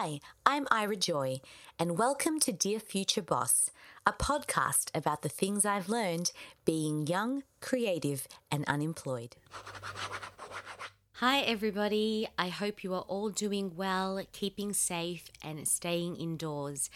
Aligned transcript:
Hi, 0.00 0.20
I'm 0.46 0.68
Ira 0.70 0.94
Joy, 0.94 1.40
and 1.76 1.98
welcome 1.98 2.38
to 2.40 2.52
Dear 2.52 2.78
Future 2.78 3.20
Boss, 3.20 3.72
a 4.06 4.12
podcast 4.12 4.96
about 4.96 5.22
the 5.22 5.28
things 5.28 5.66
I've 5.66 5.88
learned 5.88 6.30
being 6.64 7.08
young, 7.08 7.42
creative, 7.60 8.28
and 8.48 8.64
unemployed. 8.66 9.34
Hi, 11.14 11.40
everybody. 11.40 12.28
I 12.38 12.46
hope 12.46 12.84
you 12.84 12.94
are 12.94 13.06
all 13.08 13.30
doing 13.30 13.72
well, 13.74 14.22
keeping 14.30 14.72
safe, 14.72 15.32
and 15.42 15.66
staying 15.66 16.14
indoors. 16.14 16.90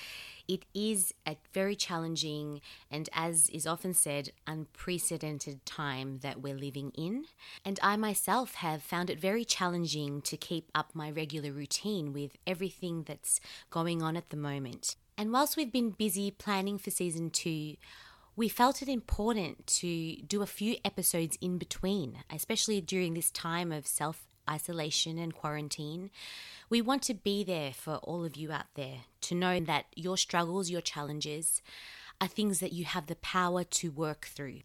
It 0.49 0.65
is 0.75 1.15
a 1.27 1.37
very 1.53 1.77
challenging 1.77 2.61
and, 2.91 3.09
as 3.13 3.49
is 3.51 3.67
often 3.67 3.95
said, 3.95 4.31
unprecedented 4.47 5.65
time 5.65 6.19
that 6.23 6.41
we're 6.41 6.55
living 6.55 6.93
in. 6.97 7.25
And 7.65 7.79
I 7.83 7.97
myself 7.97 8.55
have 8.57 8.83
found 8.83 9.11
it 9.11 9.21
very 9.21 9.45
challenging 9.45 10.23
to 10.23 10.37
keep 10.37 10.71
up 10.75 10.91
my 10.95 11.11
regular 11.11 11.53
routine 11.53 12.13
with 12.13 12.37
everything 12.47 13.05
that's 13.05 13.41
going 13.71 14.03
on 14.03 14.17
at 14.17 14.31
the 14.31 14.37
moment. 14.37 14.97
And 15.17 15.33
whilst 15.33 15.57
we've 15.57 15.73
been 15.73 15.91
busy 15.91 16.31
planning 16.31 16.79
for 16.79 16.91
season 16.91 17.31
two, 17.31 17.77
we 18.35 18.49
felt 18.49 18.83
it 18.83 18.89
important 18.89 19.67
to 19.67 20.17
do 20.23 20.43
a 20.43 20.47
few 20.47 20.77
episodes 20.85 21.37
in 21.41 21.59
between, 21.59 22.19
especially 22.33 22.81
during 22.81 23.15
this 23.15 23.31
time 23.31 23.71
of 23.71 23.87
self 23.87 24.25
isolation 24.49 25.19
and 25.19 25.35
quarantine. 25.35 26.11
We 26.69 26.81
want 26.81 27.03
to 27.05 27.15
be 27.15 27.45
there 27.45 27.73
for 27.73 27.97
all 27.97 28.25
of 28.25 28.37
you 28.37 28.53
out 28.53 28.75
there 28.75 29.01
to 29.23 29.35
know 29.35 29.61
that 29.61 29.87
your 29.95 30.17
struggles, 30.17 30.71
your 30.71 30.81
challenges 30.81 31.63
are 32.21 32.29
things 32.29 32.61
that 32.61 32.73
you 32.73 32.85
have 32.85 33.07
the 33.07 33.17
power 33.17 33.65
to 33.65 33.91
work 33.91 34.27
through. 34.27 34.61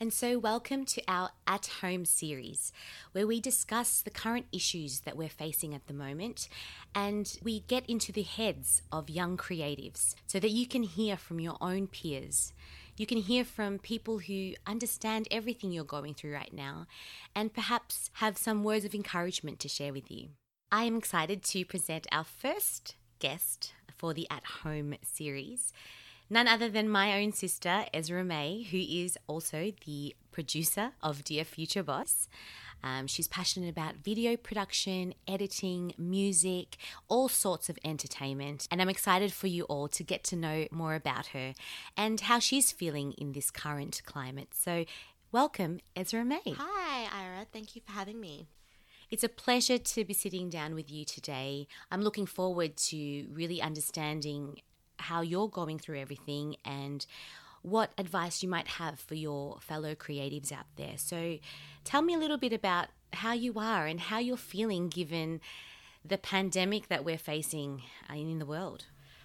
And 0.00 0.12
so, 0.12 0.38
welcome 0.38 0.84
to 0.84 1.02
our 1.08 1.30
At 1.44 1.66
Home 1.80 2.04
series, 2.04 2.72
where 3.10 3.26
we 3.26 3.40
discuss 3.40 4.00
the 4.00 4.10
current 4.10 4.46
issues 4.52 5.00
that 5.00 5.16
we're 5.16 5.28
facing 5.28 5.74
at 5.74 5.88
the 5.88 5.92
moment 5.92 6.48
and 6.94 7.36
we 7.42 7.60
get 7.60 7.84
into 7.86 8.12
the 8.12 8.22
heads 8.22 8.82
of 8.92 9.10
young 9.10 9.36
creatives 9.36 10.14
so 10.28 10.38
that 10.38 10.52
you 10.52 10.68
can 10.68 10.84
hear 10.84 11.16
from 11.16 11.40
your 11.40 11.56
own 11.60 11.88
peers 11.88 12.52
you 12.98 13.06
can 13.06 13.18
hear 13.18 13.44
from 13.44 13.78
people 13.78 14.18
who 14.18 14.54
understand 14.66 15.28
everything 15.30 15.72
you're 15.72 15.84
going 15.84 16.14
through 16.14 16.34
right 16.34 16.52
now 16.52 16.86
and 17.34 17.54
perhaps 17.54 18.10
have 18.14 18.36
some 18.36 18.64
words 18.64 18.84
of 18.84 18.94
encouragement 18.94 19.60
to 19.60 19.68
share 19.68 19.92
with 19.92 20.10
you. 20.10 20.28
I 20.70 20.84
am 20.84 20.96
excited 20.96 21.42
to 21.44 21.64
present 21.64 22.06
our 22.12 22.24
first 22.24 22.96
guest 23.20 23.72
for 23.96 24.12
the 24.12 24.26
At 24.30 24.44
Home 24.62 24.94
series. 25.02 25.72
None 26.30 26.46
other 26.46 26.68
than 26.68 26.90
my 26.90 27.20
own 27.20 27.32
sister, 27.32 27.86
Ezra 27.94 28.22
May, 28.22 28.66
who 28.70 28.78
is 28.78 29.16
also 29.26 29.72
the 29.86 30.14
producer 30.30 30.92
of 31.02 31.24
Dear 31.24 31.44
Future 31.44 31.82
Boss. 31.82 32.28
Um, 32.82 33.06
she's 33.06 33.28
passionate 33.28 33.68
about 33.68 33.96
video 33.96 34.36
production, 34.36 35.14
editing, 35.26 35.94
music, 35.98 36.76
all 37.08 37.28
sorts 37.28 37.68
of 37.68 37.78
entertainment. 37.84 38.66
And 38.70 38.80
I'm 38.80 38.88
excited 38.88 39.32
for 39.32 39.46
you 39.46 39.64
all 39.64 39.88
to 39.88 40.02
get 40.02 40.24
to 40.24 40.36
know 40.36 40.66
more 40.70 40.94
about 40.94 41.28
her 41.28 41.54
and 41.96 42.20
how 42.20 42.38
she's 42.38 42.72
feeling 42.72 43.12
in 43.12 43.32
this 43.32 43.50
current 43.50 44.02
climate. 44.04 44.48
So, 44.52 44.84
welcome, 45.32 45.80
Ezra 45.96 46.24
May. 46.24 46.54
Hi, 46.56 47.08
Ira. 47.12 47.46
Thank 47.52 47.74
you 47.76 47.82
for 47.84 47.92
having 47.92 48.20
me. 48.20 48.48
It's 49.10 49.24
a 49.24 49.28
pleasure 49.28 49.78
to 49.78 50.04
be 50.04 50.12
sitting 50.12 50.50
down 50.50 50.74
with 50.74 50.90
you 50.90 51.04
today. 51.04 51.66
I'm 51.90 52.02
looking 52.02 52.26
forward 52.26 52.76
to 52.76 53.26
really 53.32 53.62
understanding 53.62 54.60
how 54.98 55.22
you're 55.22 55.48
going 55.48 55.78
through 55.78 55.98
everything 55.98 56.56
and 56.64 57.06
what 57.62 57.92
advice 57.98 58.42
you 58.42 58.48
might 58.48 58.68
have 58.68 58.98
for 58.98 59.14
your 59.14 59.58
fellow 59.60 59.94
creatives 59.94 60.52
out 60.52 60.66
there. 60.76 60.96
So, 60.96 61.38
tell 61.84 62.02
me 62.02 62.14
a 62.14 62.18
little 62.18 62.38
bit 62.38 62.52
about 62.52 62.88
how 63.12 63.32
you 63.32 63.54
are 63.56 63.86
and 63.86 64.00
how 64.00 64.18
you're 64.18 64.36
feeling 64.36 64.88
given 64.88 65.40
the 66.04 66.18
pandemic 66.18 66.88
that 66.88 67.04
we're 67.04 67.18
facing 67.18 67.82
uh, 68.10 68.14
in 68.14 68.38
the 68.38 68.46
world. 68.46 68.84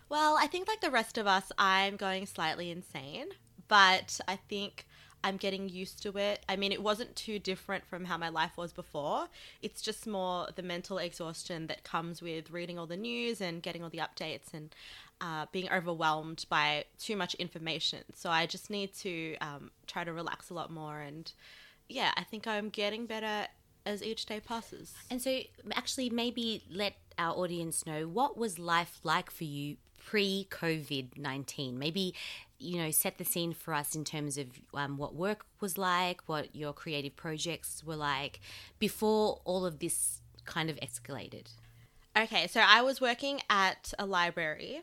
Well, 0.10 0.38
I 0.40 0.48
think, 0.48 0.68
like 0.68 0.82
the 0.82 0.92
rest 0.92 1.18
of 1.18 1.28
us, 1.28 1.52
I'm 1.58 1.96
going 1.96 2.26
slightly 2.26 2.70
insane, 2.70 3.28
but 3.68 4.20
I 4.28 4.36
think 4.36 4.86
I'm 5.24 5.38
getting 5.38 5.70
used 5.70 6.04
to 6.04 6.18
it. 6.18 6.44
I 6.50 6.58
mean, 6.58 6.72
it 6.72 6.84
wasn't 6.84 7.16
too 7.16 7.40
different 7.40 7.86
from 7.86 8.06
how 8.06 8.18
my 8.18 8.30
life 8.30 8.58
was 8.58 8.74
before. 8.74 9.28
It's 9.62 9.82
just 9.82 10.06
more 10.06 10.50
the 10.54 10.62
mental 10.62 10.98
exhaustion 10.98 11.68
that 11.68 11.84
comes 11.84 12.22
with 12.22 12.52
reading 12.52 12.78
all 12.78 12.88
the 12.88 12.98
news 12.98 13.40
and 13.40 13.64
getting 13.64 13.84
all 13.84 13.90
the 13.90 14.00
updates 14.00 14.54
and 14.54 14.76
uh, 15.22 15.46
being 15.52 15.70
overwhelmed 15.72 16.46
by 16.50 16.86
too 16.98 17.16
much 17.16 17.34
information. 17.36 18.00
So 18.14 18.30
I 18.30 18.46
just 18.46 18.70
need 18.70 18.94
to 18.96 19.36
um, 19.38 19.72
try 19.88 20.04
to 20.04 20.14
relax 20.14 20.50
a 20.50 20.54
lot 20.54 20.72
more. 20.72 21.00
And 21.00 21.32
yeah, 21.88 22.12
I 22.18 22.24
think 22.24 22.48
I'm 22.48 22.70
getting 22.70 23.06
better 23.06 23.48
as 23.86 24.04
each 24.04 24.26
day 24.26 24.40
passes. 24.40 24.94
And 25.10 25.22
so, 25.22 25.40
actually, 25.74 26.10
maybe 26.10 26.64
let 26.70 26.94
our 27.18 27.36
audience 27.36 27.86
know 27.86 28.08
what 28.08 28.38
was 28.38 28.58
life 28.60 29.00
like 29.04 29.30
for 29.30 29.44
you 29.44 29.78
pre 29.98 30.48
COVID 30.50 31.18
19? 31.18 31.78
Maybe, 31.78 32.14
you 32.60 32.78
know, 32.78 32.92
set 32.92 33.18
the 33.18 33.26
scene 33.26 33.54
for 33.54 33.74
us 33.74 33.96
in 33.96 34.04
terms 34.04 34.38
of 34.38 34.48
um, 34.74 34.98
what 34.98 35.16
work 35.16 35.46
was 35.60 35.78
like, 35.78 36.22
what 36.28 36.56
your 36.56 36.74
creative 36.74 37.16
projects 37.16 37.84
were 37.84 37.96
like 37.96 38.40
before 38.80 39.42
all 39.46 39.66
of 39.66 39.80
this 39.80 40.22
kind 40.46 40.70
of 40.70 40.78
escalated. 40.78 41.48
Okay, 42.16 42.48
so 42.48 42.62
I 42.62 42.82
was 42.82 43.02
working 43.02 43.42
at 43.50 43.94
a 43.98 44.06
library 44.06 44.82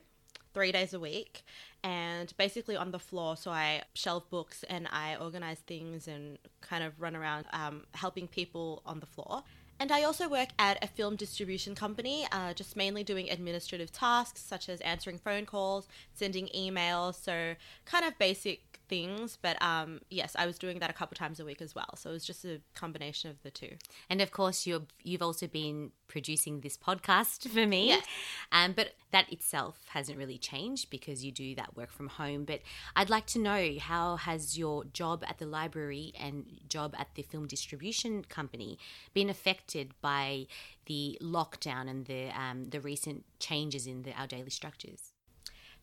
three 0.53 0.72
days 0.72 0.94
a 0.94 1.00
week 1.00 1.43
and 1.83 2.33
basically 2.37 2.77
on 2.77 2.91
the 2.91 2.99
floor. 2.99 3.37
So 3.37 3.50
I 3.50 3.83
shelve 3.94 4.28
books 4.31 4.65
and 4.69 4.88
I 4.93 5.16
organize 5.16 5.59
things 5.61 6.09
and 6.09 6.38
kind 6.61 6.84
of 6.84 7.00
run 7.00 7.16
around 7.16 7.47
um, 7.53 7.84
helping 7.93 8.28
people 8.28 8.83
on 8.84 9.00
the 9.00 9.06
floor. 9.06 9.43
And 9.81 9.91
I 9.91 10.03
also 10.03 10.28
work 10.28 10.50
at 10.59 10.83
a 10.84 10.87
film 10.87 11.16
distribution 11.16 11.75
company, 11.75 12.27
uh, 12.33 12.53
just 12.53 12.77
mainly 12.77 13.03
doing 13.03 13.31
administrative 13.31 13.91
tasks 13.91 14.43
such 14.43 14.69
as 14.69 14.83
answering 14.83 15.19
phone 15.19 15.47
calls, 15.47 15.89
sending 16.12 16.49
emails, 16.49 17.15
so 17.15 17.55
kind 17.87 18.05
of 18.05 18.19
basic 18.19 18.70
things. 18.91 19.39
But 19.41 19.56
um, 19.62 20.01
yes, 20.11 20.37
I 20.39 20.47
was 20.47 20.59
doing 20.59 20.81
that 20.81 20.91
a 20.91 20.93
couple 20.93 21.15
times 21.15 21.41
a 21.41 21.45
week 21.47 21.62
as 21.62 21.75
well. 21.75 21.95
So 21.97 22.11
it 22.11 22.12
was 22.12 22.25
just 22.27 22.45
a 22.45 22.61
combination 22.75 23.31
of 23.31 23.41
the 23.43 23.51
two. 23.51 23.77
And 24.11 24.21
of 24.21 24.33
course, 24.33 24.67
you're 24.67 24.83
you've 25.03 25.23
also 25.23 25.47
been 25.47 25.93
producing 26.09 26.61
this 26.61 26.77
podcast 26.77 27.49
for 27.49 27.67
me. 27.67 27.89
Yes. 27.89 28.05
Um, 28.53 28.73
but 28.73 28.95
that 29.12 29.33
itself 29.33 29.78
hasn't 29.91 30.19
really 30.19 30.37
changed 30.37 30.91
because 30.91 31.25
you 31.25 31.33
do 31.33 31.55
that 31.55 31.77
work 31.77 31.91
from 31.91 32.09
home. 32.09 32.45
But 32.45 32.61
I'd 32.97 33.09
like 33.09 33.27
to 33.27 33.39
know 33.39 33.77
how 33.81 34.17
has 34.17 34.59
your 34.59 34.84
job 34.84 35.25
at 35.27 35.39
the 35.39 35.47
library 35.47 36.12
and 36.21 36.45
job 36.69 36.95
at 36.99 37.09
the 37.15 37.22
film 37.22 37.47
distribution 37.47 38.25
company 38.25 38.78
been 39.15 39.31
affected 39.31 39.95
by 40.03 40.47
the 40.87 41.17
lockdown 41.22 41.89
and 41.89 42.05
the 42.07 42.28
um, 42.39 42.71
the 42.71 42.81
recent 42.81 43.25
changes 43.39 43.87
in 43.87 44.03
the, 44.03 44.12
our 44.12 44.27
daily 44.27 44.51
structures? 44.51 45.12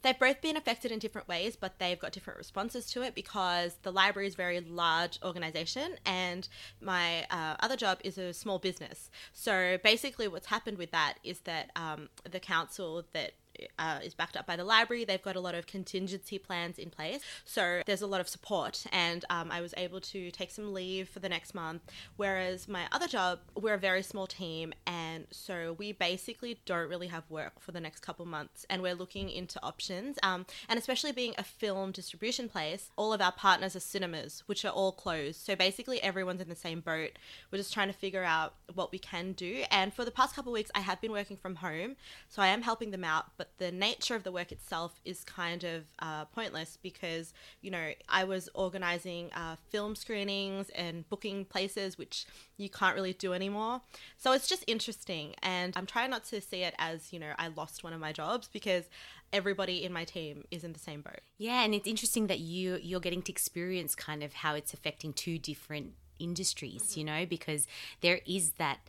They've 0.02 0.18
both 0.18 0.42
been 0.42 0.58
affected 0.58 0.92
in 0.92 1.00
different 1.00 1.28
ways, 1.28 1.56
but 1.56 1.80
they've 1.80 2.00
got 2.00 2.12
different 2.12 2.38
responses 2.38 2.86
to 2.92 3.02
it 3.02 3.16
because 3.16 3.78
the 3.84 3.92
library 3.92 4.28
is 4.28 4.34
a 4.34 4.38
very 4.38 4.60
large 4.60 5.20
organization 5.24 5.96
and 6.06 6.48
my 6.82 7.26
uh, 7.32 7.56
other 7.60 7.76
job 7.76 8.00
is 8.04 8.18
a 8.18 8.34
small 8.34 8.60
business. 8.60 9.10
So 9.34 9.78
basically, 9.84 10.28
what's 10.28 10.48
happened 10.48 10.78
with 10.78 10.92
that 10.92 11.16
is 11.24 11.40
that 11.42 11.72
um, 11.76 12.10
the 12.30 12.40
council 12.40 13.04
that 13.14 13.32
uh, 13.80 14.00
is 14.04 14.14
backed 14.14 14.38
up 14.38 14.46
by 14.46 14.56
the 14.56 14.64
library. 14.64 15.06
They've 15.06 15.22
got 15.22 15.36
a 15.36 15.40
lot 15.40 15.56
of 15.56 15.68
contingency 15.68 16.38
plans 16.38 16.78
in 16.78 16.90
place. 16.90 17.22
So 17.46 17.82
there's 17.86 18.02
a 18.02 18.08
lot 18.08 18.22
of 18.22 18.28
support. 18.28 18.86
And 18.92 19.26
um, 19.30 19.52
I 19.52 19.62
was 19.62 19.74
able 19.78 20.02
to 20.02 20.32
take 20.32 20.52
some 20.52 20.74
leave 20.74 21.10
for 21.10 21.20
the 21.20 21.30
next 21.30 21.54
month. 21.54 21.82
Whereas 22.16 22.68
my 22.68 22.88
other 22.92 23.08
job, 23.08 23.40
we're 23.56 23.76
a 23.76 23.80
very 23.80 24.04
small 24.04 24.28
team. 24.28 24.74
And 24.86 25.28
so 25.32 25.76
we 25.78 25.92
basically 25.92 26.60
don't 26.66 26.90
really 26.90 27.08
have 27.08 27.24
work 27.30 27.60
for 27.60 27.72
the 27.72 27.80
next 27.80 28.02
couple 28.02 28.26
months. 28.26 28.66
And 28.70 28.82
we're 28.82 28.96
looking 28.96 29.30
into 29.30 29.62
options. 29.64 30.18
Um, 30.24 30.46
and 30.70 30.80
especially 30.80 31.12
being 31.12 31.34
a 31.38 31.44
film 31.44 31.92
distribution 31.92 32.50
place, 32.50 32.90
all 32.96 33.14
of 33.14 33.22
our 33.22 33.32
partners 33.32 33.76
are 33.76 33.82
cinemas, 33.82 34.44
which 34.46 34.66
are 34.66 34.72
all 34.72 34.92
closed. 34.92 35.40
So 35.46 35.56
basically 35.56 36.02
everyone's 36.02 36.42
in 36.42 36.50
the 36.50 36.56
same 36.56 36.82
boat. 36.82 37.12
We're 37.52 37.58
just 37.58 37.74
trying 37.74 37.88
to 37.88 37.94
figure 37.94 38.24
out 38.24 38.54
what 38.74 38.92
we 38.92 39.00
can 39.00 39.34
do. 39.34 39.64
And 39.72 39.94
for 39.94 40.06
the 40.06 40.12
past 40.12 40.36
couple 40.36 40.52
weeks, 40.52 40.72
I 40.76 40.82
have 40.82 41.02
been 41.02 41.12
working 41.12 41.38
from 41.38 41.56
home. 41.56 41.96
So 42.30 42.42
I 42.42 42.48
am 42.48 42.62
helping 42.62 42.92
them 42.92 43.04
out. 43.04 43.26
But 43.38 43.47
but 43.48 43.66
the 43.66 43.72
nature 43.72 44.16
of 44.16 44.24
the 44.24 44.32
work 44.32 44.52
itself 44.52 45.00
is 45.06 45.24
kind 45.24 45.64
of 45.64 45.84
uh, 46.00 46.26
pointless 46.26 46.78
because 46.82 47.34
you 47.62 47.72
know 47.72 47.92
I 48.10 48.24
was 48.24 48.50
organizing 48.54 49.32
uh, 49.34 49.56
film 49.70 49.96
screenings 49.96 50.70
and 50.70 51.08
booking 51.10 51.46
places 51.46 51.98
which 51.98 52.26
you 52.58 52.70
can't 52.70 52.96
really 52.96 53.14
do 53.14 53.34
anymore. 53.34 53.82
So 54.18 54.32
it's 54.32 54.48
just 54.48 54.64
interesting, 54.68 55.36
and 55.44 55.74
I'm 55.76 55.86
trying 55.86 56.10
not 56.10 56.26
to 56.26 56.42
see 56.42 56.64
it 56.64 56.76
as 56.78 57.14
you 57.14 57.20
know 57.20 57.32
I 57.38 57.50
lost 57.50 57.84
one 57.84 57.94
of 57.94 58.00
my 58.00 58.12
jobs 58.12 58.50
because 58.52 58.86
everybody 59.34 59.84
in 59.84 59.92
my 59.92 60.06
team 60.06 60.46
is 60.52 60.64
in 60.64 60.74
the 60.74 60.80
same 60.80 61.02
boat. 61.02 61.20
Yeah, 61.38 61.64
and 61.64 61.74
it's 61.76 61.88
interesting 61.88 62.28
that 62.28 62.40
you 62.40 62.80
you're 62.82 63.00
getting 63.00 63.22
to 63.24 63.32
experience 63.32 63.96
kind 63.96 64.24
of 64.24 64.34
how 64.34 64.56
it's 64.56 64.74
affecting 64.74 65.14
two 65.14 65.38
different 65.38 65.94
industries, 66.20 66.84
mm-hmm. 66.84 67.00
you 67.00 67.06
know, 67.06 67.26
because 67.26 67.68
there 68.02 68.22
is 68.26 68.52
that 68.54 68.80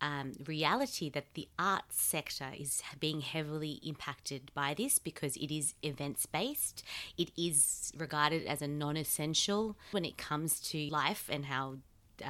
um, 0.00 0.32
reality 0.46 1.10
that 1.10 1.26
the 1.34 1.48
arts 1.58 2.00
sector 2.00 2.48
is 2.58 2.82
being 2.98 3.20
heavily 3.20 3.80
impacted 3.82 4.50
by 4.54 4.74
this 4.74 4.98
because 4.98 5.36
it 5.36 5.50
is 5.50 5.74
events 5.82 6.26
based. 6.26 6.82
It 7.18 7.30
is 7.36 7.92
regarded 7.96 8.46
as 8.46 8.62
a 8.62 8.68
non 8.68 8.96
essential 8.96 9.76
when 9.90 10.04
it 10.04 10.16
comes 10.16 10.60
to 10.70 10.88
life 10.90 11.28
and 11.30 11.46
how 11.46 11.76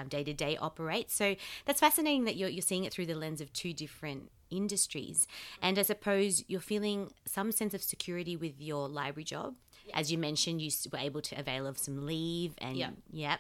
day 0.08 0.25
to 0.25 0.32
day 0.32 0.56
operates. 0.56 1.14
So 1.14 1.37
that's 1.64 1.81
fascinating 1.81 2.25
that 2.25 2.37
you're, 2.37 2.49
you're 2.49 2.62
seeing 2.62 2.84
it 2.84 2.93
through 2.93 3.06
the 3.06 3.14
lens 3.14 3.40
of 3.40 3.52
two 3.52 3.73
different 3.73 4.31
industries. 4.50 5.26
And 5.62 5.78
I 5.78 5.82
suppose 5.82 6.44
you're 6.49 6.61
feeling 6.61 7.12
some 7.25 7.52
sense 7.52 7.75
of 7.75 7.82
security 7.82 8.37
with 8.37 8.61
your 8.61 8.88
library 8.88 9.25
job. 9.25 9.55
As 9.93 10.12
you 10.12 10.19
mentioned, 10.19 10.61
you 10.61 10.70
were 10.93 10.99
able 10.99 11.20
to 11.23 11.37
avail 11.37 11.66
of 11.66 11.76
some 11.76 12.06
leave 12.06 12.55
and 12.58 12.76
yeah. 12.76 12.90
yeah. 13.12 13.37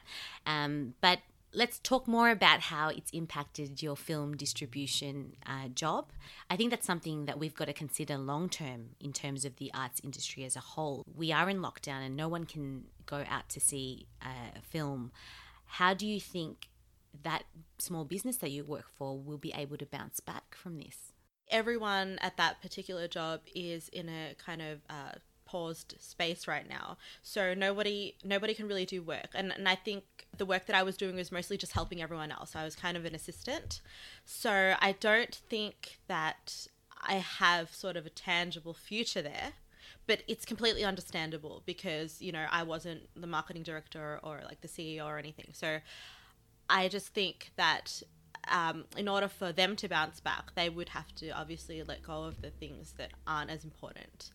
Um, 0.46 0.94
but 1.00 1.20
let's 1.52 1.78
talk 1.80 2.06
more 2.06 2.30
about 2.30 2.60
how 2.60 2.88
it's 2.88 3.10
impacted 3.10 3.82
your 3.82 3.96
film 3.96 4.36
distribution 4.36 5.34
uh, 5.46 5.68
job. 5.74 6.12
I 6.48 6.56
think 6.56 6.70
that's 6.70 6.86
something 6.86 7.26
that 7.26 7.38
we've 7.38 7.54
got 7.54 7.66
to 7.66 7.72
consider 7.72 8.16
long 8.16 8.48
term 8.48 8.90
in 9.00 9.12
terms 9.12 9.44
of 9.44 9.56
the 9.56 9.70
arts 9.74 10.00
industry 10.02 10.44
as 10.44 10.56
a 10.56 10.60
whole. 10.60 11.04
We 11.14 11.32
are 11.32 11.48
in 11.50 11.58
lockdown 11.58 12.04
and 12.06 12.16
no 12.16 12.28
one 12.28 12.44
can 12.44 12.84
go 13.06 13.24
out 13.28 13.48
to 13.50 13.60
see 13.60 14.06
a 14.22 14.60
film. 14.62 15.12
How 15.66 15.94
do 15.94 16.06
you 16.06 16.20
think 16.20 16.68
that 17.22 17.42
small 17.78 18.04
business 18.04 18.36
that 18.38 18.50
you 18.50 18.64
work 18.64 18.86
for 18.88 19.18
will 19.18 19.38
be 19.38 19.52
able 19.56 19.76
to 19.78 19.86
bounce 19.86 20.20
back 20.20 20.54
from 20.54 20.78
this? 20.78 21.12
Everyone 21.50 22.18
at 22.20 22.36
that 22.36 22.62
particular 22.62 23.08
job 23.08 23.40
is 23.56 23.88
in 23.88 24.08
a 24.08 24.34
kind 24.38 24.62
of 24.62 24.78
uh, 24.88 25.18
paused 25.50 25.94
space 25.98 26.46
right 26.46 26.68
now. 26.68 26.96
So 27.22 27.54
nobody 27.54 28.14
nobody 28.22 28.54
can 28.54 28.68
really 28.68 28.86
do 28.86 29.02
work. 29.02 29.30
And 29.34 29.52
and 29.52 29.68
I 29.68 29.74
think 29.74 30.04
the 30.36 30.46
work 30.46 30.66
that 30.66 30.76
I 30.76 30.82
was 30.82 30.96
doing 30.96 31.16
was 31.16 31.32
mostly 31.32 31.56
just 31.56 31.72
helping 31.72 32.00
everyone 32.00 32.30
else. 32.30 32.54
I 32.54 32.64
was 32.64 32.76
kind 32.76 32.96
of 32.96 33.04
an 33.04 33.14
assistant. 33.14 33.80
So 34.24 34.74
I 34.80 34.92
don't 34.92 35.34
think 35.34 35.98
that 36.06 36.68
I 37.02 37.14
have 37.14 37.74
sort 37.74 37.96
of 37.96 38.06
a 38.06 38.10
tangible 38.10 38.74
future 38.74 39.22
there. 39.22 39.52
But 40.06 40.22
it's 40.26 40.44
completely 40.44 40.84
understandable 40.84 41.62
because, 41.66 42.20
you 42.20 42.32
know, 42.32 42.46
I 42.50 42.62
wasn't 42.62 43.02
the 43.14 43.26
marketing 43.26 43.62
director 43.62 44.18
or 44.22 44.40
like 44.44 44.60
the 44.60 44.68
CEO 44.68 45.04
or 45.04 45.18
anything. 45.18 45.50
So 45.52 45.78
I 46.68 46.88
just 46.88 47.08
think 47.08 47.52
that 47.56 48.02
um, 48.48 48.84
in 48.96 49.08
order 49.08 49.28
for 49.28 49.52
them 49.52 49.76
to 49.76 49.88
bounce 49.88 50.20
back, 50.20 50.54
they 50.56 50.68
would 50.68 50.90
have 50.90 51.14
to 51.16 51.30
obviously 51.30 51.82
let 51.82 52.02
go 52.02 52.24
of 52.24 52.40
the 52.40 52.50
things 52.50 52.94
that 52.98 53.10
aren't 53.26 53.50
as 53.50 53.64
important 53.64 54.30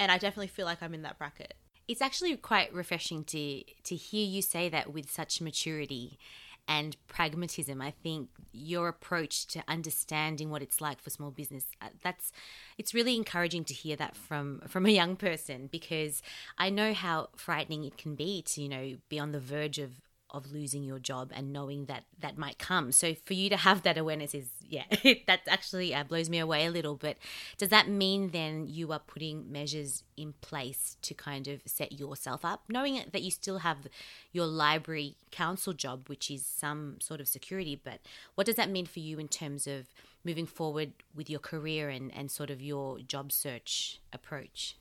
and 0.00 0.10
I 0.10 0.18
definitely 0.18 0.48
feel 0.48 0.66
like 0.66 0.82
I'm 0.82 0.94
in 0.94 1.02
that 1.02 1.18
bracket. 1.18 1.54
It's 1.86 2.00
actually 2.00 2.34
quite 2.36 2.72
refreshing 2.72 3.22
to 3.24 3.62
to 3.84 3.94
hear 3.94 4.26
you 4.26 4.42
say 4.42 4.68
that 4.70 4.92
with 4.92 5.10
such 5.10 5.40
maturity 5.40 6.18
and 6.66 6.96
pragmatism. 7.08 7.82
I 7.82 7.90
think 7.90 8.28
your 8.52 8.88
approach 8.88 9.46
to 9.48 9.62
understanding 9.68 10.50
what 10.50 10.62
it's 10.62 10.80
like 10.80 11.00
for 11.00 11.10
small 11.10 11.30
business 11.30 11.64
uh, 11.82 11.88
that's 12.02 12.32
it's 12.78 12.94
really 12.94 13.14
encouraging 13.16 13.64
to 13.64 13.74
hear 13.74 13.96
that 13.96 14.16
from 14.16 14.62
from 14.66 14.86
a 14.86 14.90
young 14.90 15.16
person 15.16 15.68
because 15.70 16.22
I 16.58 16.70
know 16.70 16.94
how 16.94 17.28
frightening 17.36 17.84
it 17.84 17.98
can 17.98 18.14
be 18.14 18.42
to 18.42 18.62
you 18.62 18.68
know 18.68 18.96
be 19.08 19.18
on 19.18 19.32
the 19.32 19.40
verge 19.40 19.78
of 19.78 19.92
of 20.32 20.52
losing 20.52 20.84
your 20.84 20.98
job 20.98 21.30
and 21.34 21.52
knowing 21.52 21.86
that 21.86 22.04
that 22.20 22.38
might 22.38 22.58
come. 22.58 22.92
So 22.92 23.14
for 23.14 23.34
you 23.34 23.50
to 23.50 23.56
have 23.56 23.82
that 23.82 23.98
awareness 23.98 24.34
is 24.34 24.48
yeah, 24.70 24.84
that 25.26 25.40
actually 25.48 25.94
uh, 25.94 26.04
blows 26.04 26.30
me 26.30 26.38
away 26.38 26.66
a 26.66 26.70
little. 26.70 26.94
But 26.94 27.16
does 27.58 27.68
that 27.70 27.88
mean 27.88 28.30
then 28.30 28.66
you 28.68 28.92
are 28.92 29.00
putting 29.00 29.50
measures 29.50 30.04
in 30.16 30.34
place 30.40 30.96
to 31.02 31.14
kind 31.14 31.48
of 31.48 31.60
set 31.66 31.98
yourself 31.98 32.44
up, 32.44 32.62
knowing 32.68 33.02
that 33.12 33.22
you 33.22 33.30
still 33.30 33.58
have 33.58 33.88
your 34.32 34.46
library 34.46 35.16
council 35.30 35.72
job, 35.72 36.08
which 36.08 36.30
is 36.30 36.46
some 36.46 36.98
sort 37.00 37.20
of 37.20 37.28
security? 37.28 37.80
But 37.82 38.00
what 38.36 38.46
does 38.46 38.56
that 38.56 38.70
mean 38.70 38.86
for 38.86 39.00
you 39.00 39.18
in 39.18 39.28
terms 39.28 39.66
of 39.66 39.86
moving 40.24 40.46
forward 40.46 40.92
with 41.14 41.28
your 41.28 41.40
career 41.40 41.88
and, 41.88 42.14
and 42.14 42.30
sort 42.30 42.50
of 42.50 42.62
your 42.62 43.00
job 43.00 43.32
search 43.32 44.00
approach? 44.12 44.76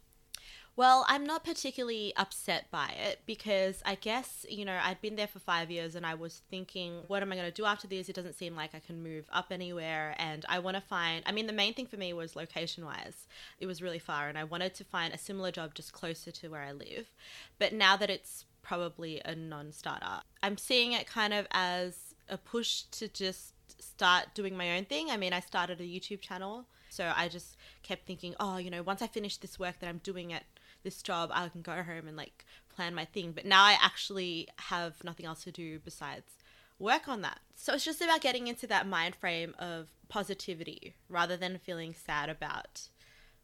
Well, 0.80 1.04
I'm 1.10 1.26
not 1.26 1.44
particularly 1.44 2.14
upset 2.16 2.72
by 2.72 2.94
it 3.06 3.20
because 3.26 3.84
I 3.86 3.96
guess, 3.96 4.46
you 4.48 4.64
know, 4.64 4.80
I'd 4.82 5.02
been 5.02 5.18
there 5.18 5.28
for 5.28 5.40
five 5.40 5.70
years 5.70 5.94
and 5.94 6.06
I 6.06 6.14
was 6.14 6.42
thinking, 6.50 7.02
what 7.08 7.22
am 7.22 7.34
I 7.34 7.36
going 7.36 7.50
to 7.50 7.54
do 7.54 7.66
after 7.66 7.86
this? 7.86 8.08
It 8.08 8.16
doesn't 8.16 8.38
seem 8.38 8.56
like 8.56 8.74
I 8.74 8.80
can 8.80 9.04
move 9.04 9.26
up 9.30 9.48
anywhere. 9.52 10.16
And 10.18 10.46
I 10.48 10.60
want 10.60 10.78
to 10.78 10.82
find, 10.82 11.22
I 11.26 11.34
mean, 11.34 11.48
the 11.48 11.52
main 11.52 11.74
thing 11.74 11.86
for 11.86 11.98
me 11.98 12.14
was 12.14 12.38
location 12.38 12.86
wise. 12.86 13.28
It 13.60 13.66
was 13.66 13.82
really 13.82 14.00
far 14.00 14.30
and 14.30 14.38
I 14.38 14.46
wanted 14.46 14.74
to 14.76 14.86
find 14.86 15.14
a 15.14 15.18
similar 15.18 15.52
job 15.52 15.74
just 15.74 15.92
closer 15.92 16.32
to 16.32 16.48
where 16.48 16.62
I 16.62 16.72
live. 16.72 17.12
But 17.58 17.74
now 17.74 17.98
that 17.98 18.10
it's 18.10 18.46
probably 18.62 19.22
a 19.26 19.36
non 19.36 19.74
starter, 19.74 20.22
I'm 20.42 20.58
seeing 20.58 20.94
it 20.94 21.06
kind 21.06 21.34
of 21.34 21.46
as 21.52 22.16
a 22.30 22.38
push 22.38 22.84
to 22.92 23.10
just 23.10 23.52
start 23.82 24.28
doing 24.34 24.56
my 24.56 24.78
own 24.78 24.86
thing. 24.86 25.12
I 25.12 25.18
mean, 25.18 25.34
I 25.34 25.42
started 25.42 25.82
a 25.82 25.84
YouTube 25.84 26.22
channel. 26.22 26.68
So 26.92 27.12
I 27.16 27.28
just 27.28 27.56
kept 27.84 28.08
thinking, 28.08 28.34
oh, 28.40 28.58
you 28.58 28.72
know, 28.72 28.82
once 28.82 29.02
I 29.02 29.08
finish 29.08 29.38
this 29.38 29.60
work 29.60 29.76
that 29.80 29.88
I'm 29.88 30.00
doing 30.00 30.34
at 30.34 30.44
this 30.84 31.02
job, 31.02 31.30
I 31.34 31.48
can 31.50 31.62
go 31.62 31.84
home 31.84 32.08
and 32.08 32.18
like 32.18 32.46
plan 32.76 32.96
my 32.96 33.06
thing. 33.06 33.32
But 33.32 33.46
now 33.46 33.64
I 33.64 33.78
actually 33.82 34.48
have 34.58 35.04
nothing 35.04 35.26
else 35.26 35.44
to 35.44 35.52
do 35.52 35.80
besides 35.80 36.38
work 36.80 37.08
on 37.08 37.22
that. 37.22 37.40
So 37.56 37.74
it's 37.74 37.86
just 37.86 38.02
about 38.02 38.22
getting 38.22 38.48
into 38.48 38.66
that 38.68 38.88
mind 38.88 39.16
frame 39.16 39.54
of 39.60 39.90
positivity 40.08 40.96
rather 41.10 41.38
than 41.38 41.58
feeling 41.58 41.94
sad 41.94 42.30
about, 42.30 42.88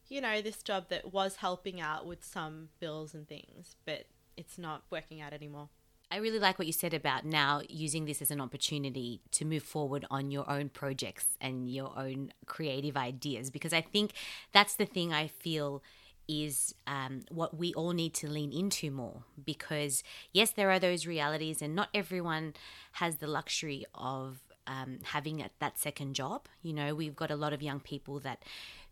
you 0.07 0.21
know, 0.21 0.41
this 0.41 0.63
job 0.63 0.85
that 0.89 1.13
was 1.13 1.37
helping 1.37 1.81
out 1.81 2.05
with 2.05 2.23
some 2.23 2.69
bills 2.79 3.13
and 3.13 3.27
things, 3.27 3.75
but 3.85 4.05
it's 4.37 4.57
not 4.57 4.83
working 4.89 5.21
out 5.21 5.33
anymore. 5.33 5.69
I 6.11 6.17
really 6.17 6.39
like 6.39 6.59
what 6.59 6.67
you 6.67 6.73
said 6.73 6.93
about 6.93 7.25
now 7.25 7.61
using 7.67 8.05
this 8.05 8.21
as 8.21 8.31
an 8.31 8.39
opportunity 8.39 9.21
to 9.31 9.43
move 9.43 9.63
forward 9.63 10.05
on 10.11 10.31
your 10.31 10.49
own 10.49 10.69
projects 10.69 11.25
and 11.41 11.69
your 11.69 11.97
own 11.97 12.31
creative 12.45 12.95
ideas 12.95 13.49
because 13.49 13.73
I 13.73 13.81
think 13.81 14.13
that's 14.53 14.75
the 14.75 14.85
thing 14.85 15.11
I 15.11 15.27
feel 15.27 15.81
is 16.27 16.75
um, 16.87 17.21
what 17.29 17.57
we 17.57 17.73
all 17.73 17.91
need 17.91 18.13
to 18.15 18.29
lean 18.29 18.51
into 18.51 18.91
more 18.91 19.23
because, 19.43 20.03
yes, 20.33 20.51
there 20.51 20.71
are 20.71 20.79
those 20.79 21.05
realities, 21.07 21.61
and 21.61 21.75
not 21.75 21.89
everyone 21.93 22.53
has 22.93 23.17
the 23.17 23.27
luxury 23.27 23.85
of 23.93 24.39
um, 24.67 24.99
having 25.03 25.41
a, 25.41 25.49
that 25.59 25.77
second 25.77 26.15
job. 26.15 26.47
You 26.61 26.73
know, 26.73 26.95
we've 26.95 27.15
got 27.15 27.31
a 27.31 27.35
lot 27.35 27.53
of 27.53 27.61
young 27.61 27.79
people 27.79 28.19
that 28.19 28.43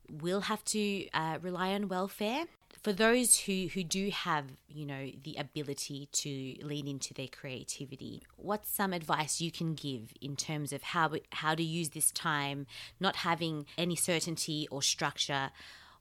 will 0.09 0.41
have 0.41 0.63
to 0.65 1.09
uh, 1.13 1.39
rely 1.41 1.74
on 1.74 1.88
welfare. 1.88 2.45
For 2.81 2.91
those 2.91 3.39
who, 3.41 3.69
who 3.74 3.83
do 3.83 4.09
have, 4.09 4.45
you 4.68 4.86
know, 4.86 5.12
the 5.24 5.36
ability 5.38 6.09
to 6.12 6.56
lean 6.62 6.88
into 6.88 7.13
their 7.13 7.27
creativity, 7.27 8.24
what's 8.36 8.69
some 8.69 8.91
advice 8.91 9.39
you 9.39 9.51
can 9.51 9.74
give 9.74 10.13
in 10.19 10.36
terms 10.36 10.74
of 10.74 10.81
how 10.83 11.12
how 11.31 11.56
to 11.56 11.63
use 11.63 11.89
this 11.89 12.12
time, 12.12 12.65
not 13.00 13.18
having 13.18 13.68
any 13.77 13.95
certainty 13.95 14.68
or 14.69 14.81
structure? 14.81 15.51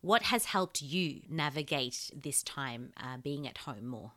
What 0.02 0.24
has 0.24 0.46
helped 0.46 0.82
you 0.82 1.20
navigate 1.30 2.10
this 2.12 2.42
time 2.42 2.92
uh, 2.96 3.18
being 3.18 3.46
at 3.46 3.58
home 3.58 3.86
more? 3.86 4.10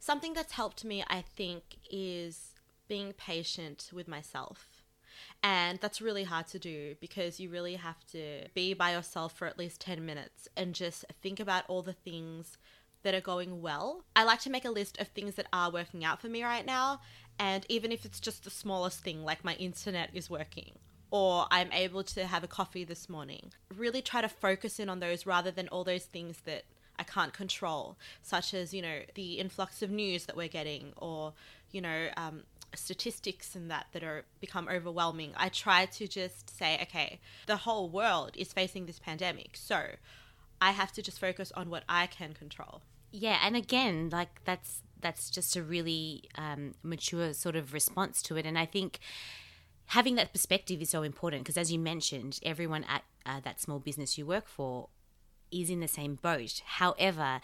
Something 0.00 0.34
that's 0.34 0.54
helped 0.54 0.84
me, 0.84 1.04
I 1.06 1.22
think, 1.22 1.62
is 1.88 2.54
being 2.88 3.12
patient 3.12 3.90
with 3.92 4.08
myself. 4.08 4.82
And 5.40 5.78
that's 5.80 6.02
really 6.02 6.24
hard 6.24 6.48
to 6.48 6.58
do 6.58 6.96
because 7.00 7.38
you 7.38 7.50
really 7.50 7.76
have 7.76 8.04
to 8.08 8.48
be 8.52 8.74
by 8.74 8.92
yourself 8.92 9.32
for 9.32 9.46
at 9.46 9.58
least 9.58 9.80
10 9.80 10.04
minutes 10.04 10.48
and 10.56 10.74
just 10.74 11.04
think 11.22 11.38
about 11.38 11.64
all 11.68 11.82
the 11.82 11.92
things 11.92 12.58
that 13.04 13.14
are 13.14 13.20
going 13.20 13.62
well. 13.62 14.02
I 14.16 14.24
like 14.24 14.40
to 14.40 14.50
make 14.50 14.64
a 14.64 14.70
list 14.70 14.98
of 14.98 15.06
things 15.06 15.36
that 15.36 15.46
are 15.52 15.70
working 15.70 16.04
out 16.04 16.20
for 16.20 16.28
me 16.28 16.42
right 16.42 16.66
now. 16.66 17.00
And 17.38 17.64
even 17.68 17.92
if 17.92 18.04
it's 18.04 18.18
just 18.18 18.42
the 18.42 18.50
smallest 18.50 19.04
thing, 19.04 19.22
like 19.22 19.44
my 19.44 19.54
internet 19.54 20.10
is 20.14 20.28
working 20.28 20.72
or 21.10 21.46
I'm 21.50 21.72
able 21.72 22.02
to 22.04 22.26
have 22.26 22.44
a 22.44 22.48
coffee 22.48 22.84
this 22.84 23.08
morning. 23.08 23.52
Really 23.74 24.02
try 24.02 24.20
to 24.20 24.28
focus 24.28 24.78
in 24.78 24.88
on 24.88 25.00
those 25.00 25.26
rather 25.26 25.50
than 25.50 25.68
all 25.68 25.84
those 25.84 26.04
things 26.04 26.40
that 26.44 26.64
I 26.98 27.04
can't 27.04 27.32
control, 27.32 27.96
such 28.22 28.52
as, 28.54 28.74
you 28.74 28.82
know, 28.82 29.00
the 29.14 29.34
influx 29.34 29.82
of 29.82 29.90
news 29.90 30.26
that 30.26 30.36
we're 30.36 30.48
getting 30.48 30.92
or, 30.96 31.32
you 31.70 31.80
know, 31.80 32.08
um, 32.16 32.42
statistics 32.74 33.54
and 33.54 33.70
that 33.70 33.86
that 33.92 34.02
are 34.02 34.24
become 34.40 34.68
overwhelming. 34.68 35.32
I 35.36 35.48
try 35.48 35.86
to 35.86 36.06
just 36.06 36.56
say, 36.56 36.78
okay, 36.82 37.20
the 37.46 37.56
whole 37.56 37.88
world 37.88 38.32
is 38.36 38.52
facing 38.52 38.86
this 38.86 38.98
pandemic. 38.98 39.50
So 39.54 39.82
I 40.60 40.72
have 40.72 40.92
to 40.92 41.02
just 41.02 41.20
focus 41.20 41.52
on 41.56 41.70
what 41.70 41.84
I 41.88 42.06
can 42.06 42.34
control. 42.34 42.82
Yeah, 43.10 43.38
and 43.42 43.56
again, 43.56 44.10
like 44.10 44.44
that's 44.44 44.82
that's 45.00 45.30
just 45.30 45.56
a 45.56 45.62
really 45.62 46.24
um, 46.36 46.74
mature 46.82 47.32
sort 47.32 47.56
of 47.56 47.72
response 47.72 48.20
to 48.22 48.36
it, 48.36 48.44
and 48.44 48.58
I 48.58 48.66
think 48.66 48.98
having 49.88 50.14
that 50.16 50.32
perspective 50.32 50.80
is 50.80 50.90
so 50.90 51.02
important 51.02 51.44
because, 51.44 51.56
as 51.56 51.72
you 51.72 51.78
mentioned, 51.78 52.40
everyone 52.42 52.84
at 52.84 53.04
uh, 53.26 53.40
that 53.40 53.60
small 53.60 53.78
business 53.78 54.16
you 54.16 54.26
work 54.26 54.48
for 54.48 54.88
is 55.50 55.70
in 55.70 55.80
the 55.80 55.88
same 55.88 56.14
boat. 56.16 56.60
However, 56.64 57.40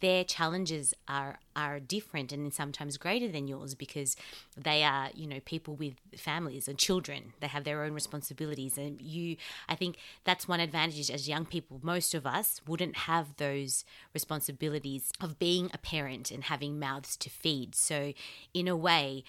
their 0.00 0.24
challenges 0.24 0.92
are 1.08 1.38
are 1.54 1.80
different 1.80 2.32
and 2.32 2.52
sometimes 2.52 2.98
greater 2.98 3.28
than 3.28 3.48
yours 3.48 3.74
because 3.74 4.14
they 4.56 4.82
are, 4.84 5.08
you 5.14 5.26
know, 5.26 5.40
people 5.40 5.74
with 5.74 5.94
families 6.16 6.68
and 6.68 6.78
children. 6.78 7.32
They 7.40 7.46
have 7.46 7.64
their 7.64 7.82
own 7.82 7.94
responsibilities 7.94 8.76
and 8.76 9.00
you 9.00 9.36
I 9.68 9.74
think 9.74 9.96
that's 10.24 10.46
one 10.46 10.60
advantage 10.60 11.10
as 11.10 11.28
young 11.28 11.46
people. 11.46 11.80
Most 11.82 12.14
of 12.14 12.26
us 12.26 12.60
wouldn't 12.66 12.96
have 12.98 13.36
those 13.36 13.84
responsibilities 14.12 15.10
of 15.20 15.38
being 15.38 15.70
a 15.72 15.78
parent 15.78 16.30
and 16.30 16.44
having 16.44 16.78
mouths 16.78 17.16
to 17.18 17.30
feed. 17.30 17.74
So, 17.74 18.12
in 18.52 18.68
a 18.68 18.76
way, 18.76 19.24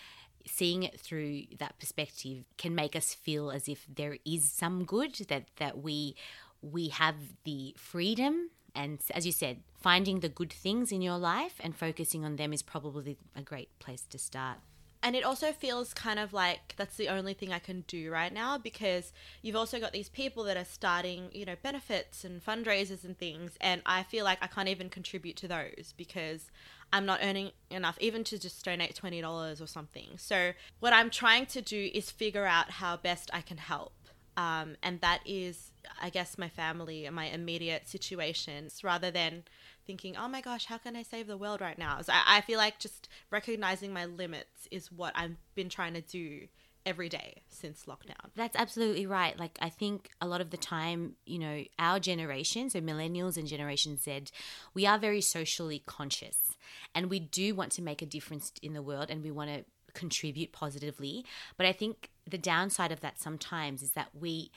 seeing 0.46 0.84
it 0.84 1.00
through 1.00 1.44
that 1.60 1.80
perspective 1.80 2.44
can 2.58 2.76
make 2.76 2.96
us 2.96 3.14
feel 3.14 3.52
as 3.52 3.68
if 3.68 3.86
there 3.94 4.18
is 4.26 4.50
some 4.50 4.86
good 4.86 5.16
that 5.30 5.46
that 5.58 5.78
we 5.78 6.16
we 6.62 6.90
have 6.90 7.16
the 7.44 7.76
freedom 7.78 8.50
and 8.74 9.00
as 9.14 9.26
you 9.26 9.32
said 9.32 9.58
finding 9.80 10.20
the 10.20 10.30
good 10.30 10.52
things 10.52 10.92
in 10.92 11.02
your 11.02 11.18
life 11.18 11.56
and 11.60 11.76
focusing 11.76 12.26
on 12.26 12.36
them 12.36 12.54
is 12.54 12.62
probably 12.62 13.18
a 13.36 13.42
great 13.42 13.78
place 13.80 14.04
to 14.04 14.18
start 14.18 14.58
And 15.04 15.16
it 15.16 15.24
also 15.24 15.52
feels 15.52 15.94
kind 15.94 16.20
of 16.20 16.34
like 16.34 16.76
that's 16.76 16.98
the 16.98 17.08
only 17.08 17.34
thing 17.34 17.54
I 17.54 17.60
can 17.60 17.84
do 17.88 18.12
right 18.12 18.34
now 18.34 18.58
because 18.58 19.14
you've 19.42 19.56
also 19.56 19.80
got 19.80 19.94
these 19.94 20.10
people 20.10 20.44
that 20.46 20.58
are 20.58 20.66
starting, 20.66 21.30
you 21.32 21.46
know, 21.46 21.56
benefits 21.62 22.24
and 22.24 22.44
fundraisers 22.44 23.04
and 23.04 23.18
things. 23.18 23.52
And 23.62 23.82
I 23.86 24.04
feel 24.04 24.26
like 24.26 24.40
I 24.42 24.48
can't 24.48 24.70
even 24.70 24.90
contribute 24.90 25.36
to 25.38 25.48
those 25.48 25.94
because 25.96 26.50
I'm 26.92 27.06
not 27.06 27.20
earning 27.22 27.52
enough 27.70 27.98
even 28.00 28.24
to 28.26 28.40
just 28.40 28.64
donate 28.64 28.96
$20 28.96 29.62
or 29.62 29.68
something. 29.68 30.18
So, 30.18 30.54
what 30.80 30.94
I'm 30.94 31.10
trying 31.10 31.46
to 31.48 31.62
do 31.62 31.90
is 31.94 32.10
figure 32.10 32.46
out 32.46 32.72
how 32.72 32.98
best 32.98 33.30
I 33.34 33.42
can 33.42 33.58
help. 33.58 33.94
Um, 34.38 34.78
and 34.84 35.02
that 35.02 35.22
is, 35.26 35.72
I 36.02 36.10
guess, 36.10 36.38
my 36.38 36.48
family 36.48 37.06
and 37.06 37.16
my 37.16 37.26
immediate 37.26 37.88
situations 37.88 38.84
rather 38.84 39.10
than 39.10 39.44
thinking, 39.88 40.16
oh 40.18 40.28
my 40.28 40.42
gosh, 40.42 40.66
how 40.66 40.78
can 40.78 40.96
I 40.96 41.04
save 41.04 41.28
the 41.28 41.38
world 41.38 41.62
right 41.62 41.80
now? 41.80 42.02
So 42.02 42.14
I, 42.14 42.38
I 42.38 42.42
feel 42.42 42.58
like 42.58 42.78
just 42.78 43.08
recognizing 43.32 43.94
my 43.94 44.06
limits 44.06 44.68
is 44.70 44.92
what 44.92 45.14
I've 45.16 45.38
been 45.56 45.70
trying 45.70 45.94
to 45.94 46.02
do 46.02 46.48
every 46.86 47.10
day 47.10 47.42
since 47.50 47.84
lockdown. 47.86 48.32
That's 48.36 48.56
absolutely 48.56 49.06
right. 49.06 49.38
Like, 49.38 49.58
I 49.62 49.70
think 49.70 50.10
a 50.22 50.28
lot 50.28 50.40
of 50.40 50.52
the 50.52 50.58
time, 50.58 51.16
you 51.26 51.40
know, 51.40 51.64
our 51.80 52.00
generation, 52.00 52.70
so 52.70 52.80
millennials 52.80 53.38
and 53.38 53.48
Generation 53.48 53.98
Z, 53.98 54.26
we 54.74 54.86
are 54.86 54.98
very 54.98 55.22
socially 55.22 55.84
conscious 55.86 56.56
and 56.94 57.10
we 57.10 57.20
do 57.20 57.56
want 57.56 57.72
to 57.74 57.82
make 57.82 58.02
a 58.02 58.06
difference 58.06 58.54
in 58.62 58.74
the 58.74 58.82
world 58.82 59.10
and 59.10 59.24
we 59.24 59.32
want 59.32 59.50
to 59.50 59.66
contribute 59.94 60.52
positively. 60.54 61.26
But 61.58 61.66
I 61.66 61.74
think 61.74 62.10
the 62.30 62.38
downside 62.38 62.92
of 62.92 63.02
that 63.02 63.20
sometimes 63.20 63.82
is 63.82 63.92
that 63.92 64.10
we 64.14 64.52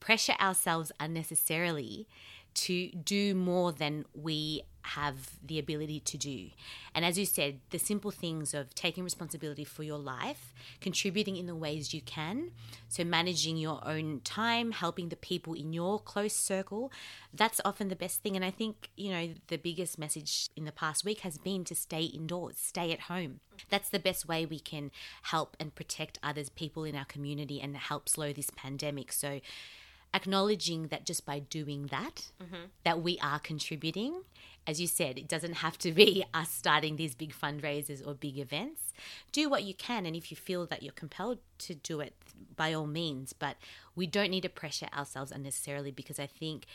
pressure 0.00 0.34
ourselves 0.38 0.92
unnecessarily 1.00 2.06
to 2.54 2.90
do 2.90 3.34
more 3.34 3.72
than 3.72 4.04
we 4.14 4.62
have 4.84 5.30
the 5.42 5.58
ability 5.58 5.98
to 5.98 6.18
do. 6.18 6.50
And 6.94 7.04
as 7.04 7.18
you 7.18 7.24
said, 7.24 7.60
the 7.70 7.78
simple 7.78 8.10
things 8.10 8.52
of 8.52 8.74
taking 8.74 9.02
responsibility 9.02 9.64
for 9.64 9.82
your 9.82 9.98
life, 9.98 10.52
contributing 10.80 11.36
in 11.36 11.46
the 11.46 11.56
ways 11.56 11.94
you 11.94 12.02
can, 12.02 12.50
so 12.88 13.02
managing 13.02 13.56
your 13.56 13.80
own 13.86 14.20
time, 14.24 14.72
helping 14.72 15.08
the 15.08 15.16
people 15.16 15.54
in 15.54 15.72
your 15.72 15.98
close 15.98 16.34
circle, 16.34 16.92
that's 17.32 17.60
often 17.64 17.88
the 17.88 17.96
best 17.96 18.22
thing. 18.22 18.36
And 18.36 18.44
I 18.44 18.50
think, 18.50 18.90
you 18.96 19.10
know, 19.10 19.30
the 19.48 19.56
biggest 19.56 19.98
message 19.98 20.50
in 20.54 20.64
the 20.64 20.72
past 20.72 21.04
week 21.04 21.20
has 21.20 21.38
been 21.38 21.64
to 21.64 21.74
stay 21.74 22.04
indoors, 22.04 22.56
stay 22.58 22.92
at 22.92 23.00
home. 23.00 23.40
That's 23.70 23.88
the 23.88 23.98
best 23.98 24.28
way 24.28 24.44
we 24.44 24.60
can 24.60 24.90
help 25.22 25.56
and 25.58 25.74
protect 25.74 26.18
others, 26.22 26.50
people 26.50 26.84
in 26.84 26.94
our 26.94 27.06
community, 27.06 27.60
and 27.60 27.76
help 27.76 28.08
slow 28.08 28.32
this 28.32 28.50
pandemic. 28.54 29.12
So, 29.12 29.40
acknowledging 30.14 30.86
that 30.88 31.04
just 31.04 31.26
by 31.26 31.40
doing 31.40 31.88
that 31.88 32.30
mm-hmm. 32.42 32.66
that 32.84 33.02
we 33.02 33.18
are 33.18 33.38
contributing. 33.38 34.22
As 34.66 34.80
you 34.80 34.86
said 34.86 35.18
it 35.18 35.28
doesn't 35.28 35.54
have 35.54 35.76
to 35.78 35.92
be 35.92 36.24
us 36.34 36.50
starting 36.50 36.96
these 36.96 37.14
big 37.14 37.34
fundraisers 37.34 38.06
or 38.06 38.14
big 38.14 38.38
events. 38.38 38.92
Do 39.32 39.50
what 39.50 39.64
you 39.64 39.74
can 39.74 40.06
and 40.06 40.16
if 40.16 40.30
you 40.30 40.36
feel 40.36 40.64
that 40.66 40.82
you're 40.82 40.92
compelled 40.92 41.38
to 41.58 41.74
do 41.74 42.00
it 42.00 42.14
by 42.56 42.72
all 42.72 42.86
means. 42.86 43.32
But 43.32 43.56
we 43.94 44.06
don't 44.06 44.30
need 44.30 44.44
to 44.44 44.48
pressure 44.48 44.88
ourselves 44.96 45.32
unnecessarily 45.32 45.90
because 45.90 46.18
i 46.18 46.26
think 46.26 46.66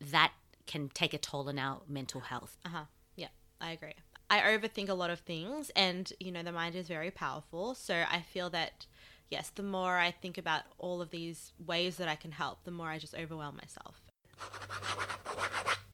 that 0.00 0.32
can 0.66 0.88
take 0.88 1.14
a 1.14 1.18
toll 1.18 1.48
on 1.48 1.58
our 1.58 1.80
mental 1.88 2.20
health. 2.20 2.58
Uh-huh. 2.66 2.84
Yeah 3.14 3.28
i 3.60 3.70
agree. 3.70 3.94
I 4.28 4.40
overthink 4.40 4.88
a 4.88 4.94
lot 4.94 5.10
of 5.10 5.20
things 5.20 5.70
and 5.76 6.12
you 6.18 6.32
know 6.32 6.42
the 6.42 6.52
mind 6.52 6.74
is 6.74 6.88
very 6.88 7.12
powerful. 7.12 7.74
So 7.74 8.04
i 8.10 8.20
feel 8.20 8.50
that 8.50 8.86
yes, 9.30 9.50
the 9.54 9.62
more 9.62 9.96
I 9.96 10.10
think 10.10 10.38
about 10.38 10.62
all 10.78 11.00
of 11.02 11.10
these 11.10 11.52
ways 11.64 11.96
that 11.96 12.08
I 12.08 12.16
can 12.16 12.32
help, 12.32 12.64
the 12.64 12.70
more 12.70 12.88
I 12.88 12.98
just 12.98 13.14
overwhelm 13.14 13.56
myself. 13.56 14.00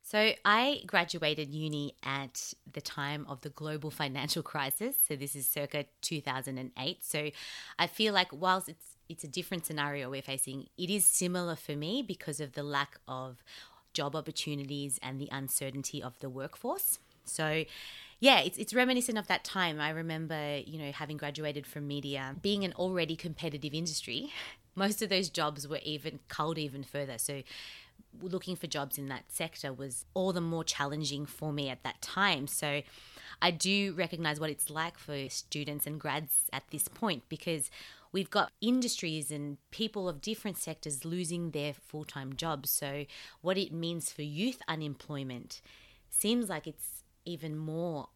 So, 0.02 0.32
I 0.44 0.82
graduated 0.86 1.54
uni 1.54 1.94
at 2.04 2.52
the 2.70 2.82
time 2.82 3.24
of 3.30 3.40
the 3.40 3.48
global 3.48 3.90
financial 3.90 4.42
crisis. 4.42 4.94
So, 5.08 5.16
this 5.16 5.34
is 5.34 5.48
circa 5.48 5.86
2008. 6.02 7.02
So, 7.02 7.30
I 7.78 7.86
feel 7.86 8.12
like 8.12 8.28
whilst 8.30 8.68
it's 8.68 8.96
it's 9.08 9.24
a 9.24 9.28
different 9.28 9.66
scenario 9.66 10.10
we're 10.10 10.22
facing, 10.22 10.68
it 10.78 10.88
is 10.88 11.04
similar 11.04 11.56
for 11.56 11.76
me 11.76 12.02
because 12.02 12.40
of 12.40 12.52
the 12.52 12.62
lack 12.62 12.98
of 13.06 13.42
job 13.92 14.16
opportunities 14.16 14.98
and 15.02 15.20
the 15.20 15.28
uncertainty 15.30 16.02
of 16.02 16.18
the 16.20 16.30
workforce. 16.30 16.98
So, 17.24 17.64
yeah, 18.20 18.40
it's 18.40 18.58
it's 18.58 18.72
reminiscent 18.72 19.18
of 19.18 19.26
that 19.26 19.44
time. 19.44 19.80
I 19.80 19.90
remember, 19.90 20.58
you 20.64 20.78
know, 20.78 20.92
having 20.92 21.16
graduated 21.16 21.66
from 21.66 21.86
media, 21.86 22.36
being 22.40 22.64
an 22.64 22.72
already 22.74 23.16
competitive 23.16 23.74
industry. 23.74 24.32
Most 24.74 25.02
of 25.02 25.10
those 25.10 25.28
jobs 25.28 25.68
were 25.68 25.80
even 25.82 26.20
culled 26.28 26.56
even 26.56 26.82
further. 26.82 27.18
So 27.18 27.42
looking 28.20 28.56
for 28.56 28.66
jobs 28.66 28.96
in 28.96 29.06
that 29.08 29.24
sector 29.28 29.72
was 29.72 30.04
all 30.14 30.32
the 30.32 30.40
more 30.40 30.64
challenging 30.64 31.26
for 31.26 31.52
me 31.52 31.68
at 31.68 31.82
that 31.82 32.00
time. 32.00 32.46
So 32.46 32.82
I 33.40 33.50
do 33.50 33.92
recognize 33.92 34.38
what 34.38 34.50
it's 34.50 34.70
like 34.70 34.98
for 34.98 35.28
students 35.28 35.86
and 35.86 36.00
grads 36.00 36.48
at 36.52 36.62
this 36.70 36.88
point 36.88 37.24
because 37.28 37.70
we've 38.12 38.30
got 38.30 38.52
industries 38.60 39.30
and 39.30 39.58
people 39.70 40.08
of 40.08 40.20
different 40.20 40.58
sectors 40.58 41.04
losing 41.04 41.50
their 41.50 41.72
full 41.72 42.04
time 42.04 42.36
jobs. 42.36 42.70
So, 42.70 43.04
what 43.40 43.58
it 43.58 43.72
means 43.72 44.12
for 44.12 44.22
youth 44.22 44.62
unemployment 44.68 45.60
seems 46.08 46.48
like 46.48 46.66
it's 46.66 47.01
even 47.24 47.56
more 47.56 48.08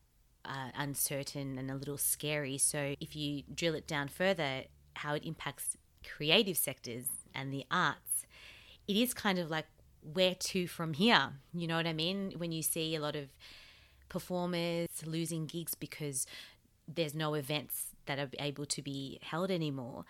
uh, 0.45 0.71
uncertain 0.77 1.59
and 1.59 1.71
a 1.71 1.75
little 1.75 1.99
scary. 1.99 2.59
So, 2.59 2.95
if 3.01 3.17
you 3.17 3.43
drill 3.53 3.75
it 3.75 3.87
down 3.87 4.09
further, 4.09 4.65
how 4.95 5.15
it 5.15 5.25
impacts 5.25 5.77
creative 6.05 6.57
sectors 6.57 7.07
and 7.35 7.53
the 7.53 7.65
arts, 7.71 8.27
it 8.87 8.97
is 8.97 9.13
kind 9.15 9.39
of 9.39 9.51
like 9.51 9.67
where 10.01 10.35
to 10.35 10.67
from 10.67 10.95
here. 10.95 11.31
You 11.53 11.67
know 11.67 11.77
what 11.77 11.87
I 11.87 11.93
mean? 11.93 12.35
When 12.37 12.53
you 12.53 12.63
see 12.63 12.95
a 12.95 13.01
lot 13.01 13.17
of 13.17 13.29
performers 14.09 14.89
losing 15.05 15.47
gigs 15.47 15.75
because 15.75 16.27
there's 16.87 17.15
no 17.15 17.35
events 17.35 17.89
that 18.07 18.19
are 18.19 18.31
able 18.39 18.65
to 18.65 18.81
be 18.81 19.19
held 19.23 19.51
anymore 19.51 20.05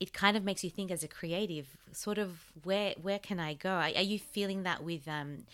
it 0.00 0.12
kind 0.12 0.36
of 0.36 0.44
makes 0.44 0.64
you 0.64 0.70
think 0.70 0.90
as 0.90 1.02
a 1.02 1.08
creative 1.08 1.66
sort 1.92 2.18
of 2.18 2.40
where 2.62 2.94
where 3.00 3.18
can 3.18 3.38
i 3.38 3.54
go 3.54 3.70
are, 3.70 3.90
are 3.94 4.02
you 4.02 4.18
feeling 4.18 4.62
that 4.62 4.82
with 4.82 5.06
um, 5.08 5.44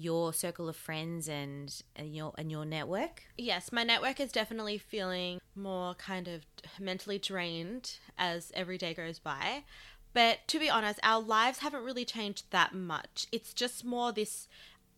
your 0.00 0.32
circle 0.32 0.68
of 0.68 0.76
friends 0.76 1.28
and, 1.28 1.82
and 1.94 2.16
your 2.16 2.32
and 2.38 2.50
your 2.50 2.64
network? 2.64 3.24
Yes, 3.36 3.70
my 3.70 3.84
network 3.84 4.18
is 4.18 4.32
definitely 4.32 4.78
feeling 4.78 5.40
more 5.54 5.94
kind 5.94 6.26
of 6.26 6.46
mentally 6.78 7.18
drained 7.18 7.98
as 8.16 8.50
every 8.54 8.78
day 8.78 8.94
goes 8.94 9.18
by. 9.18 9.64
But 10.12 10.48
to 10.48 10.58
be 10.58 10.70
honest, 10.70 10.98
our 11.02 11.20
lives 11.20 11.58
haven't 11.58 11.84
really 11.84 12.04
changed 12.04 12.46
that 12.50 12.74
much. 12.74 13.26
It's 13.30 13.52
just 13.52 13.84
more 13.84 14.10
this 14.10 14.48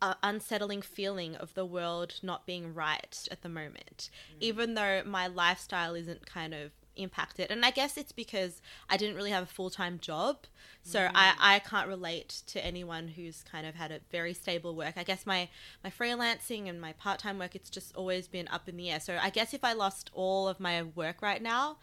uh, 0.01 0.15
unsettling 0.23 0.83
feeling 0.83 1.37
of 1.37 1.53
the 1.55 1.67
world 1.67 2.15
not 2.23 2.47
being 2.47 2.73
right 2.73 3.29
at 3.31 3.43
the 3.43 3.49
moment. 3.49 4.09
Mm. 4.35 4.37
Even 4.41 4.75
though 4.75 5.03
my 5.05 5.27
lifestyle 5.27 5.95
isn't 5.95 6.27
kind 6.27 6.55
of 6.55 6.71
impacted. 6.97 7.51
And 7.51 7.65
I 7.65 7.71
guess 7.71 7.97
it's 7.97 8.13
because 8.13 8.61
I 8.89 8.97
didn't 8.97 9.17
really 9.17 9.31
have 9.31 9.43
a 9.43 9.47
full 9.47 9.71
time 9.71 9.99
job. 10.01 10.39
So 10.83 11.01
mm. 11.01 11.11
I, 11.15 11.35
I 11.39 11.59
can't 11.61 11.89
relate 11.89 12.43
to 12.49 12.65
anyone 12.65 13.09
who's 13.09 13.43
kind 13.43 13.67
of 13.67 13.75
had 13.75 13.93
a 13.93 14.01
very 14.11 14.35
stable 14.35 14.75
work. 14.75 14.95
I 14.97 15.05
guess 15.05 15.27
my, 15.27 15.49
my 15.83 15.91
freelancing 15.91 16.69
and 16.69 16.81
my 16.81 16.93
part 16.93 17.19
time 17.19 17.39
work, 17.39 17.55
it's 17.55 17.71
just 17.71 17.95
always 17.95 18.29
been 18.29 18.49
up 18.49 18.69
in 18.69 18.77
the 18.77 18.91
air. 18.91 19.01
So 19.01 19.19
I 19.21 19.31
guess 19.31 19.55
if 19.55 19.65
I 19.65 19.73
lost 19.73 20.11
all 20.15 20.49
of 20.49 20.61
my 20.61 20.83
work 20.83 21.23
right 21.23 21.43
now, 21.43 21.79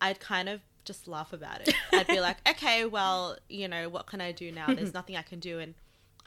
I'd 0.00 0.20
kind 0.20 0.48
of 0.48 0.60
just 0.84 1.06
laugh 1.06 1.32
about 1.32 1.60
it. 1.60 1.74
I'd 1.92 2.06
be 2.06 2.20
like, 2.20 2.38
okay, 2.48 2.84
well, 2.84 3.36
you 3.48 3.68
know, 3.68 3.88
what 3.88 4.06
can 4.06 4.20
I 4.20 4.32
do 4.32 4.50
now? 4.50 4.72
There's 4.74 4.94
nothing 5.00 5.16
I 5.16 5.22
can 5.22 5.38
do. 5.38 5.58
And 5.58 5.74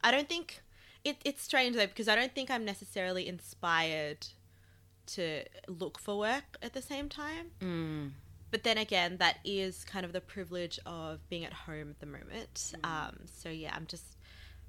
I 0.04 0.12
don't 0.12 0.30
think 0.30 0.62
it, 1.04 1.18
it's 1.26 1.44
strange 1.44 1.76
though, 1.76 1.88
because 1.88 2.08
I 2.08 2.16
don't 2.16 2.34
think 2.34 2.50
I'm 2.50 2.66
necessarily 2.66 3.28
inspired 3.28 4.28
to 5.06 5.44
look 5.68 6.00
for 6.00 6.18
work 6.18 6.58
at 6.62 6.74
the 6.74 6.82
same 6.82 7.10
time. 7.10 7.52
Mm. 7.62 8.12
But 8.54 8.62
then 8.62 8.78
again, 8.78 9.18
that 9.18 9.38
is 9.44 9.84
kind 9.84 10.06
of 10.06 10.14
the 10.14 10.22
privilege 10.22 10.80
of 10.86 11.28
being 11.28 11.44
at 11.44 11.54
home 11.54 11.90
at 11.90 12.00
the 12.00 12.06
moment. 12.06 12.76
Mm. 12.84 12.88
Um, 12.88 13.16
so 13.26 13.50
yeah, 13.50 13.74
I'm 13.76 13.88
just 13.88 14.04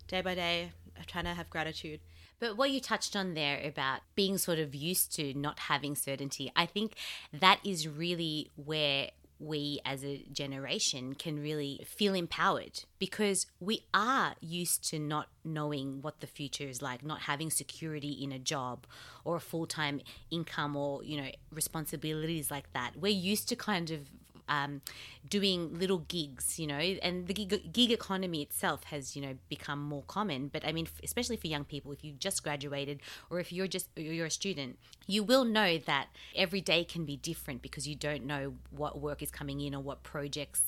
day 0.08 0.22
by 0.22 0.34
day 0.34 0.72
trying 1.06 1.24
to 1.24 1.34
have 1.34 1.50
gratitude. 1.50 2.00
But 2.40 2.56
what 2.56 2.70
you 2.70 2.80
touched 2.80 3.14
on 3.14 3.34
there 3.34 3.60
about 3.62 4.00
being 4.14 4.38
sort 4.38 4.58
of 4.58 4.74
used 4.74 5.14
to 5.16 5.34
not 5.34 5.58
having 5.58 5.96
certainty, 5.96 6.50
I 6.56 6.64
think 6.64 6.94
that 7.30 7.60
is 7.62 7.86
really 7.86 8.50
where 8.56 9.10
we 9.38 9.80
as 9.84 10.04
a 10.04 10.24
generation 10.32 11.14
can 11.14 11.40
really 11.40 11.84
feel 11.86 12.14
empowered 12.14 12.84
because 12.98 13.46
we 13.60 13.84
are 13.92 14.34
used 14.40 14.88
to 14.90 14.98
not 14.98 15.28
knowing 15.44 16.00
what 16.02 16.20
the 16.20 16.26
future 16.26 16.64
is 16.64 16.80
like, 16.80 17.04
not 17.04 17.20
having 17.20 17.50
security 17.50 18.12
in 18.12 18.32
a 18.32 18.38
job 18.38 18.86
or 19.24 19.36
a 19.36 19.40
full 19.40 19.66
time 19.66 20.00
income 20.30 20.76
or, 20.76 21.02
you 21.04 21.20
know, 21.20 21.28
responsibilities 21.52 22.50
like 22.50 22.72
that. 22.72 22.92
We're 22.96 23.12
used 23.12 23.48
to 23.48 23.56
kind 23.56 23.90
of 23.90 24.08
um, 24.48 24.80
doing 25.28 25.78
little 25.78 25.98
gigs, 25.98 26.58
you 26.58 26.66
know, 26.66 26.76
and 26.76 27.26
the 27.26 27.34
gig, 27.34 27.72
gig 27.72 27.90
economy 27.90 28.42
itself 28.42 28.84
has, 28.84 29.16
you 29.16 29.22
know, 29.22 29.34
become 29.48 29.82
more 29.82 30.04
common. 30.06 30.48
But 30.48 30.66
I 30.66 30.72
mean, 30.72 30.86
especially 31.02 31.36
for 31.36 31.46
young 31.46 31.64
people, 31.64 31.92
if 31.92 32.04
you 32.04 32.12
just 32.12 32.42
graduated 32.42 33.00
or 33.30 33.40
if 33.40 33.52
you're 33.52 33.66
just 33.66 33.88
you're 33.96 34.26
a 34.26 34.30
student, 34.30 34.78
you 35.06 35.22
will 35.22 35.44
know 35.44 35.78
that 35.78 36.08
every 36.34 36.60
day 36.60 36.84
can 36.84 37.04
be 37.04 37.16
different 37.16 37.62
because 37.62 37.88
you 37.88 37.94
don't 37.94 38.24
know 38.24 38.54
what 38.70 39.00
work 39.00 39.22
is 39.22 39.30
coming 39.30 39.60
in 39.60 39.74
or 39.74 39.80
what 39.80 40.02
projects 40.02 40.62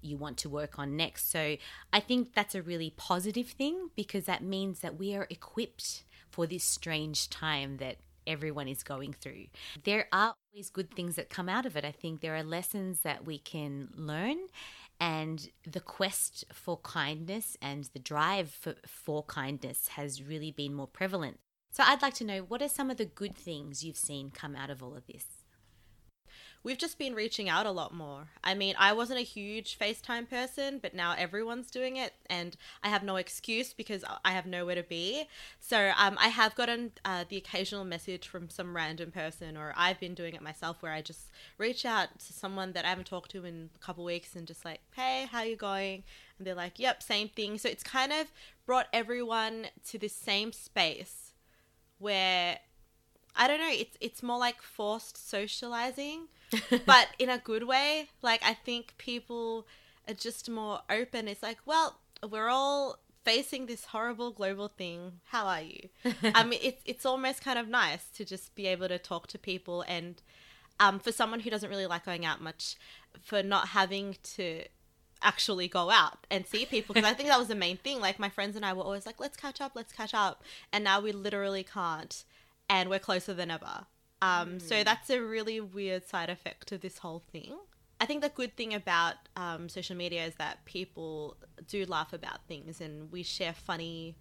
you 0.00 0.16
want 0.16 0.36
to 0.38 0.48
work 0.48 0.78
on 0.78 0.96
next. 0.96 1.30
So 1.30 1.56
I 1.92 2.00
think 2.00 2.34
that's 2.34 2.54
a 2.54 2.62
really 2.62 2.92
positive 2.96 3.48
thing 3.48 3.90
because 3.96 4.24
that 4.24 4.42
means 4.42 4.80
that 4.80 4.98
we 4.98 5.14
are 5.14 5.26
equipped 5.28 6.04
for 6.30 6.46
this 6.46 6.64
strange 6.64 7.28
time 7.30 7.78
that 7.78 7.96
everyone 8.28 8.68
is 8.68 8.84
going 8.84 9.12
through. 9.14 9.46
There 9.82 10.06
are 10.12 10.34
always 10.52 10.70
good 10.70 10.94
things 10.94 11.16
that 11.16 11.30
come 11.30 11.48
out 11.48 11.66
of 11.66 11.76
it. 11.76 11.84
I 11.84 11.90
think 11.90 12.20
there 12.20 12.36
are 12.36 12.44
lessons 12.44 13.00
that 13.00 13.24
we 13.24 13.38
can 13.38 13.88
learn 13.96 14.36
and 15.00 15.48
the 15.66 15.80
quest 15.80 16.44
for 16.52 16.76
kindness 16.78 17.56
and 17.62 17.88
the 17.92 17.98
drive 17.98 18.50
for, 18.50 18.74
for 18.86 19.22
kindness 19.24 19.88
has 19.88 20.22
really 20.22 20.50
been 20.50 20.74
more 20.74 20.86
prevalent. 20.86 21.38
So 21.70 21.82
I'd 21.86 22.02
like 22.02 22.14
to 22.14 22.24
know 22.24 22.40
what 22.40 22.62
are 22.62 22.68
some 22.68 22.90
of 22.90 22.96
the 22.96 23.04
good 23.04 23.36
things 23.36 23.84
you've 23.84 23.96
seen 23.96 24.30
come 24.30 24.56
out 24.56 24.70
of 24.70 24.82
all 24.82 24.96
of 24.96 25.06
this? 25.06 25.37
We've 26.62 26.78
just 26.78 26.98
been 26.98 27.14
reaching 27.14 27.48
out 27.48 27.66
a 27.66 27.70
lot 27.70 27.94
more. 27.94 28.28
I 28.42 28.54
mean, 28.54 28.74
I 28.78 28.92
wasn't 28.92 29.20
a 29.20 29.24
huge 29.24 29.78
FaceTime 29.78 30.28
person, 30.28 30.78
but 30.80 30.94
now 30.94 31.14
everyone's 31.16 31.70
doing 31.70 31.96
it, 31.96 32.14
and 32.28 32.56
I 32.82 32.88
have 32.88 33.02
no 33.02 33.16
excuse 33.16 33.72
because 33.72 34.04
I 34.24 34.32
have 34.32 34.46
nowhere 34.46 34.74
to 34.74 34.82
be. 34.82 35.24
So 35.60 35.92
um, 35.96 36.16
I 36.18 36.28
have 36.28 36.54
gotten 36.54 36.92
uh, 37.04 37.24
the 37.28 37.36
occasional 37.36 37.84
message 37.84 38.28
from 38.28 38.50
some 38.50 38.74
random 38.74 39.10
person, 39.10 39.56
or 39.56 39.72
I've 39.76 40.00
been 40.00 40.14
doing 40.14 40.34
it 40.34 40.42
myself, 40.42 40.82
where 40.82 40.92
I 40.92 41.02
just 41.02 41.30
reach 41.56 41.84
out 41.84 42.18
to 42.18 42.32
someone 42.32 42.72
that 42.72 42.84
I 42.84 42.88
haven't 42.88 43.06
talked 43.06 43.30
to 43.32 43.44
in 43.44 43.70
a 43.74 43.78
couple 43.78 44.04
weeks 44.04 44.34
and 44.34 44.46
just 44.46 44.64
like, 44.64 44.80
hey, 44.94 45.26
how 45.30 45.42
you 45.42 45.56
going? 45.56 46.04
And 46.38 46.46
they're 46.46 46.54
like, 46.54 46.78
yep, 46.78 47.02
same 47.02 47.28
thing. 47.28 47.58
So 47.58 47.68
it's 47.68 47.82
kind 47.82 48.12
of 48.12 48.30
brought 48.66 48.86
everyone 48.92 49.66
to 49.88 49.98
this 49.98 50.14
same 50.14 50.52
space 50.52 51.32
where 51.98 52.58
I 53.38 53.48
don't 53.48 53.60
know, 53.60 53.70
it's 53.70 53.96
it's 54.00 54.22
more 54.22 54.38
like 54.38 54.60
forced 54.60 55.28
socializing 55.28 56.28
but 56.86 57.08
in 57.18 57.28
a 57.28 57.38
good 57.38 57.64
way. 57.64 58.08
Like 58.22 58.42
I 58.44 58.54
think 58.54 58.94
people 58.98 59.66
are 60.08 60.14
just 60.14 60.48
more 60.50 60.80
open. 60.90 61.28
It's 61.28 61.42
like, 61.42 61.58
well, 61.66 61.98
we're 62.28 62.48
all 62.48 62.98
facing 63.24 63.66
this 63.66 63.86
horrible 63.86 64.30
global 64.30 64.68
thing. 64.68 65.20
How 65.26 65.46
are 65.46 65.62
you? 65.62 65.88
I 66.34 66.44
mean, 66.44 66.60
it's 66.62 66.82
it's 66.84 67.06
almost 67.06 67.42
kind 67.42 67.58
of 67.58 67.68
nice 67.68 68.08
to 68.16 68.24
just 68.24 68.54
be 68.54 68.66
able 68.66 68.88
to 68.88 68.98
talk 68.98 69.26
to 69.28 69.38
people 69.38 69.82
and 69.82 70.20
um, 70.80 71.00
for 71.00 71.10
someone 71.10 71.40
who 71.40 71.50
doesn't 71.50 71.70
really 71.70 71.86
like 71.86 72.04
going 72.04 72.24
out 72.24 72.40
much, 72.40 72.76
for 73.20 73.42
not 73.42 73.68
having 73.68 74.16
to 74.22 74.62
actually 75.20 75.66
go 75.66 75.90
out 75.90 76.18
and 76.30 76.46
see 76.46 76.64
people 76.64 76.94
because 76.94 77.10
I 77.10 77.14
think 77.14 77.28
that 77.28 77.38
was 77.38 77.48
the 77.48 77.56
main 77.56 77.76
thing. 77.78 78.00
Like 78.00 78.20
my 78.20 78.28
friends 78.28 78.54
and 78.54 78.64
I 78.64 78.72
were 78.72 78.84
always 78.84 79.04
like, 79.04 79.18
let's 79.18 79.36
catch 79.36 79.60
up, 79.60 79.72
let's 79.74 79.92
catch 79.92 80.14
up, 80.14 80.44
and 80.72 80.84
now 80.84 81.00
we 81.00 81.10
literally 81.10 81.64
can't, 81.64 82.22
and 82.68 82.88
we're 82.90 82.98
closer 82.98 83.34
than 83.34 83.50
ever. 83.50 83.86
Um, 84.20 84.54
mm. 84.54 84.62
So 84.62 84.84
that's 84.84 85.10
a 85.10 85.22
really 85.22 85.60
weird 85.60 86.06
side 86.06 86.30
effect 86.30 86.72
of 86.72 86.80
this 86.80 86.98
whole 86.98 87.22
thing. 87.32 87.54
I 88.00 88.06
think 88.06 88.22
the 88.22 88.28
good 88.28 88.56
thing 88.56 88.74
about 88.74 89.14
um, 89.36 89.68
social 89.68 89.96
media 89.96 90.24
is 90.24 90.34
that 90.36 90.64
people 90.64 91.36
do 91.66 91.84
laugh 91.86 92.12
about 92.12 92.44
things 92.46 92.80
and 92.80 93.10
we 93.10 93.22
share 93.22 93.52
funny 93.52 94.16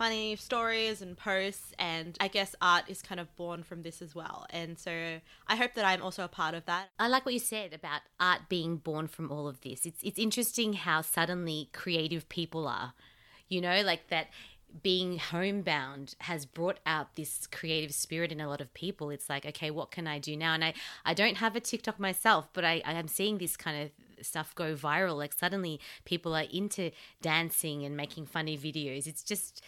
funny 0.00 0.34
stories 0.34 1.02
and 1.02 1.14
posts 1.14 1.74
and 1.78 2.16
I 2.20 2.28
guess 2.28 2.54
art 2.62 2.84
is 2.88 3.02
kind 3.02 3.20
of 3.20 3.36
born 3.36 3.62
from 3.62 3.82
this 3.82 4.00
as 4.00 4.14
well. 4.14 4.46
And 4.48 4.78
so 4.78 5.20
I 5.46 5.56
hope 5.56 5.74
that 5.74 5.84
I'm 5.84 6.00
also 6.00 6.24
a 6.24 6.28
part 6.28 6.54
of 6.54 6.64
that. 6.64 6.88
I 6.98 7.08
like 7.08 7.26
what 7.26 7.34
you 7.34 7.38
said 7.40 7.74
about 7.74 8.00
art 8.18 8.48
being 8.48 8.78
born 8.78 9.08
from 9.08 9.30
all 9.30 9.46
of 9.46 9.60
this. 9.60 9.84
It's 9.84 10.02
it's 10.02 10.18
interesting 10.18 10.72
how 10.72 11.02
suddenly 11.02 11.68
creative 11.74 12.28
people 12.30 12.66
are. 12.66 12.94
You 13.48 13.60
know, 13.60 13.82
like 13.82 14.08
that 14.08 14.28
being 14.82 15.18
homebound 15.18 16.14
has 16.20 16.46
brought 16.46 16.78
out 16.86 17.16
this 17.16 17.46
creative 17.46 17.92
spirit 17.92 18.32
in 18.32 18.40
a 18.40 18.48
lot 18.48 18.60
of 18.60 18.72
people. 18.74 19.10
It's 19.10 19.28
like, 19.28 19.44
okay, 19.46 19.70
what 19.70 19.90
can 19.90 20.06
I 20.06 20.18
do 20.18 20.36
now? 20.36 20.54
And 20.54 20.64
I, 20.64 20.74
I 21.04 21.14
don't 21.14 21.36
have 21.38 21.56
a 21.56 21.60
TikTok 21.60 21.98
myself, 21.98 22.48
but 22.52 22.64
I, 22.64 22.82
I'm 22.84 23.08
seeing 23.08 23.38
this 23.38 23.56
kind 23.56 23.82
of 23.82 24.26
stuff 24.26 24.54
go 24.54 24.74
viral. 24.74 25.16
Like 25.16 25.32
suddenly 25.32 25.80
people 26.04 26.34
are 26.34 26.46
into 26.52 26.90
dancing 27.22 27.84
and 27.84 27.96
making 27.96 28.26
funny 28.26 28.56
videos. 28.56 29.06
It's 29.06 29.22
just 29.22 29.62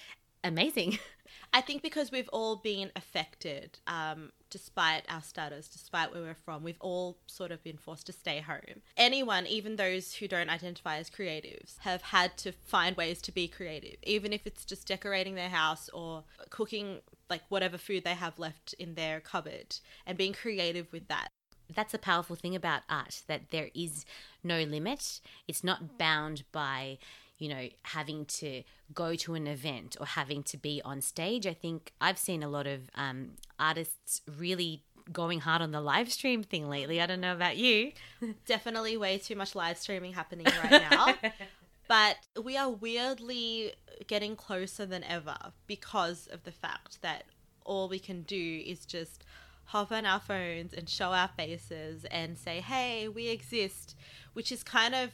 amazing. 0.45 0.99
I 1.55 1.61
think 1.61 1.83
because 1.83 2.11
we've 2.11 2.31
all 2.33 2.57
been 2.57 2.91
affected, 2.97 3.79
um, 3.87 4.33
despite 4.49 5.05
our 5.09 5.23
status, 5.23 5.69
despite 5.69 6.13
where 6.13 6.23
we're 6.23 6.35
from, 6.35 6.63
we've 6.63 6.81
all 6.81 7.19
sort 7.27 7.53
of 7.53 7.63
been 7.63 7.77
forced 7.77 8.07
to 8.07 8.13
stay 8.13 8.41
home. 8.41 8.81
Anyone, 8.97 9.47
even 9.47 9.77
those 9.77 10.15
who 10.15 10.29
don't 10.29 10.49
identify 10.49 10.97
as 10.97 11.11
creatives, 11.11 11.79
have 11.81 12.03
had 12.03 12.39
to 12.39 12.53
find 12.53 12.97
ways 12.97 13.21
to 13.23 13.33
be 13.33 13.49
creative, 13.49 13.97
even 14.03 14.33
if 14.33 14.47
it's 14.47 14.65
just 14.65 14.87
decorating 14.87 15.35
their 15.35 15.51
house 15.51 15.91
or 15.91 16.25
cooking 16.49 17.01
like 17.29 17.43
whatever 17.49 17.77
food 17.77 18.05
they 18.05 18.15
have 18.15 18.39
left 18.39 18.75
in 18.79 18.95
their 18.95 19.21
cupboard 19.21 19.77
and 20.07 20.19
being 20.19 20.33
creative 20.33 20.91
with 20.93 21.09
that 21.09 21.29
that's 21.75 21.95
a 21.95 21.99
powerful 21.99 22.37
thing 22.37 22.55
about 22.55 22.83
art 22.89 23.23
that 23.27 23.51
there 23.51 23.71
is 23.75 24.05
no 24.43 24.63
limit. 24.63 25.21
It's 25.49 25.65
not 25.65 25.99
bound 25.99 26.45
by 26.53 26.99
you 27.43 27.49
know, 27.49 27.69
having 27.83 28.25
to 28.25 28.63
go 28.95 29.17
to 29.17 29.35
an 29.35 29.49
event 29.49 29.97
or 29.99 30.07
having 30.07 30.45
to 30.45 30.57
be 30.57 30.81
on 30.85 31.01
stage. 31.01 31.45
I 31.45 31.55
think 31.55 31.93
I've 32.01 32.17
seen 32.17 32.41
a 32.45 32.49
lot 32.49 32.69
of 32.69 32.83
um, 32.95 33.31
artists 33.59 34.23
really 34.39 34.85
going 35.13 35.41
hard 35.41 35.61
on 35.61 35.73
the 35.73 35.81
live 35.81 36.13
stream 36.13 36.45
thing 36.45 36.69
lately. 36.69 37.01
I 37.01 37.07
don't 37.07 37.21
know 37.21 37.33
about 37.33 37.57
you. 37.57 37.91
Definitely 38.47 38.97
way 38.97 39.19
too 39.19 39.35
much 39.35 39.57
live 39.57 39.77
streaming 39.77 40.13
happening 40.13 40.47
right 40.63 40.83
now. 40.89 41.17
but 41.89 42.17
we 42.41 42.57
are 42.57 42.71
weirdly 42.71 43.73
getting 44.07 44.37
closer 44.37 44.87
than 44.87 45.03
ever 45.03 45.37
because 45.67 46.29
of 46.29 46.45
the 46.45 46.53
fact 46.53 47.03
that 47.03 47.25
all 47.65 47.89
we 47.89 47.99
can 47.99 48.23
do 48.23 48.63
is 48.65 48.87
just 48.87 49.25
hop 49.65 49.91
on 49.91 50.07
our 50.07 50.21
phones 50.21 50.73
and 50.73 50.89
show 50.89 51.11
our 51.11 51.31
faces 51.37 52.05
and 52.05 52.39
say, 52.39 52.61
hey, 52.61 53.09
we 53.09 53.27
exist, 53.27 53.97
which 54.33 54.53
is 54.53 54.63
kind 54.63 54.95
of 54.95 55.11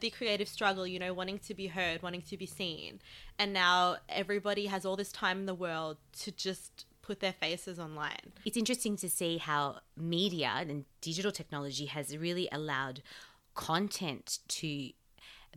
the 0.00 0.10
creative 0.10 0.48
struggle, 0.48 0.86
you 0.86 0.98
know, 0.98 1.12
wanting 1.12 1.38
to 1.40 1.54
be 1.54 1.68
heard, 1.68 2.02
wanting 2.02 2.22
to 2.22 2.36
be 2.36 2.46
seen. 2.46 3.00
And 3.38 3.52
now 3.52 3.96
everybody 4.08 4.66
has 4.66 4.84
all 4.84 4.96
this 4.96 5.12
time 5.12 5.40
in 5.40 5.46
the 5.46 5.54
world 5.54 5.96
to 6.20 6.32
just 6.32 6.86
put 7.02 7.20
their 7.20 7.32
faces 7.32 7.78
online. 7.78 8.32
It's 8.44 8.56
interesting 8.56 8.96
to 8.96 9.08
see 9.08 9.38
how 9.38 9.78
media 9.96 10.52
and 10.56 10.84
digital 11.00 11.32
technology 11.32 11.86
has 11.86 12.16
really 12.16 12.48
allowed 12.52 13.02
content 13.54 14.40
to 14.48 14.90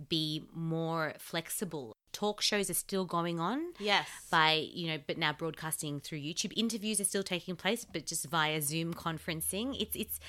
be 0.07 0.43
more 0.53 1.13
flexible. 1.17 1.93
Talk 2.13 2.41
shows 2.41 2.69
are 2.69 2.75
still 2.75 3.05
going 3.05 3.39
on. 3.39 3.73
Yes. 3.79 4.07
By, 4.29 4.67
you 4.73 4.87
know, 4.87 4.99
but 5.05 5.17
now 5.17 5.33
broadcasting 5.33 5.99
through 5.99 6.19
YouTube. 6.19 6.53
Interviews 6.55 6.99
are 6.99 7.05
still 7.05 7.23
taking 7.23 7.55
place, 7.55 7.85
but 7.85 8.05
just 8.05 8.25
via 8.27 8.61
Zoom 8.61 8.93
conferencing. 8.93 9.79
It's 9.79 9.95
it's 9.95 10.19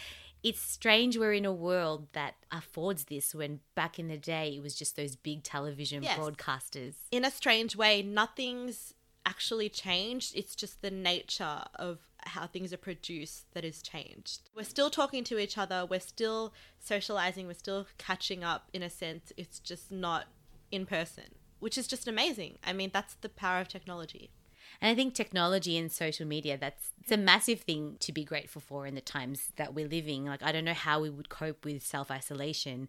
it's 0.42 0.61
strange 0.61 1.16
we're 1.16 1.33
in 1.33 1.44
a 1.44 1.52
world 1.52 2.09
that 2.12 2.35
affords 2.50 3.05
this 3.05 3.35
when 3.35 3.61
back 3.74 3.98
in 3.98 4.09
the 4.09 4.16
day 4.16 4.55
it 4.57 4.62
was 4.62 4.74
just 4.74 4.96
those 4.96 5.16
big 5.16 5.42
television 5.42 6.02
yes. 6.02 6.18
broadcasters. 6.18 6.94
In 7.11 7.24
a 7.24 7.31
strange 7.31 7.76
way, 7.76 8.02
nothing's 8.02 8.94
actually 9.24 9.68
changed. 9.68 10.37
It's 10.37 10.57
just 10.57 10.83
the 10.83 10.90
nature 10.90 11.62
of 11.76 11.98
how 12.24 12.46
things 12.46 12.72
are 12.72 12.78
produced 12.78 13.52
that 13.55 13.64
is 13.64 13.83
changed. 13.83 14.50
We're 14.55 14.64
still 14.64 14.90
talking 14.90 15.24
to 15.24 15.38
each 15.38 15.59
other, 15.59 15.87
we're 15.88 16.00
still 16.00 16.52
socializing, 16.78 17.46
we're 17.46 17.55
still 17.55 17.87
catching 17.98 18.44
up 18.44 18.68
in 18.72 18.83
a 18.83 18.90
sense. 18.90 19.33
It's 19.37 19.59
just 19.59 19.90
not 19.90 20.26
in 20.70 20.87
person, 20.87 21.35
which 21.61 21.78
is 21.78 21.87
just 21.87 22.09
amazing. 22.09 22.59
I 22.64 22.72
mean, 22.72 22.90
that's 22.92 23.14
the 23.14 23.28
power 23.28 23.61
of 23.61 23.68
technology. 23.68 24.31
And 24.80 24.90
I 24.90 24.94
think 24.94 25.14
technology 25.14 25.76
and 25.78 25.90
social 25.90 26.26
media, 26.26 26.56
that's 26.58 26.90
it's 27.00 27.12
a 27.12 27.16
massive 27.16 27.61
thing 27.61 27.96
to 28.00 28.12
be 28.12 28.24
grateful 28.24 28.61
for 28.61 28.87
in 28.87 28.94
the 28.94 29.00
times 29.00 29.48
that 29.56 29.74
we're 29.74 29.88
living. 29.88 30.24
Like, 30.24 30.42
I 30.42 30.52
don't 30.52 30.64
know 30.64 30.72
how 30.72 31.00
we 31.00 31.11
would 31.11 31.28
cope 31.28 31.64
with 31.64 31.85
self 31.85 32.11
isolation, 32.11 32.88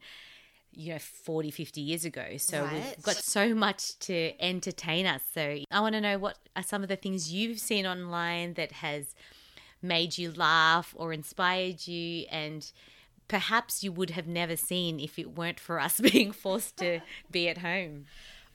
you 0.72 0.94
know, 0.94 1.00
40, 1.00 1.50
50 1.50 1.82
years 1.82 2.06
ago. 2.06 2.38
So 2.38 2.64
right. 2.64 2.74
we've 2.74 3.04
got 3.04 3.16
so 3.16 3.56
much 3.56 3.98
to 4.00 4.34
entertain 4.40 5.06
us. 5.08 5.22
So 5.34 5.60
I 5.72 5.80
want 5.80 5.96
to 5.96 6.02
know 6.02 6.20
what 6.20 6.38
are 6.56 6.64
some 6.64 6.84
of 6.84 6.90
the 6.90 6.96
things 6.96 7.32
you've 7.32 7.60
seen 7.60 7.88
online 7.88 8.54
that 8.54 8.72
has 8.74 9.16
made 9.82 10.18
you 10.18 10.32
laugh 10.32 10.94
or 10.98 11.12
inspired 11.12 11.88
you 11.88 12.26
and 12.32 12.72
perhaps 13.28 13.84
you 13.84 13.92
would 13.92 14.12
have 14.12 14.28
never 14.28 14.56
seen 14.56 15.00
if 15.00 15.18
it 15.18 15.36
weren't 15.36 15.60
for 15.60 15.80
us 15.80 16.00
being 16.12 16.32
forced 16.32 16.78
to 16.78 17.00
be 17.32 17.50
at 17.50 17.60
home. 17.60 18.06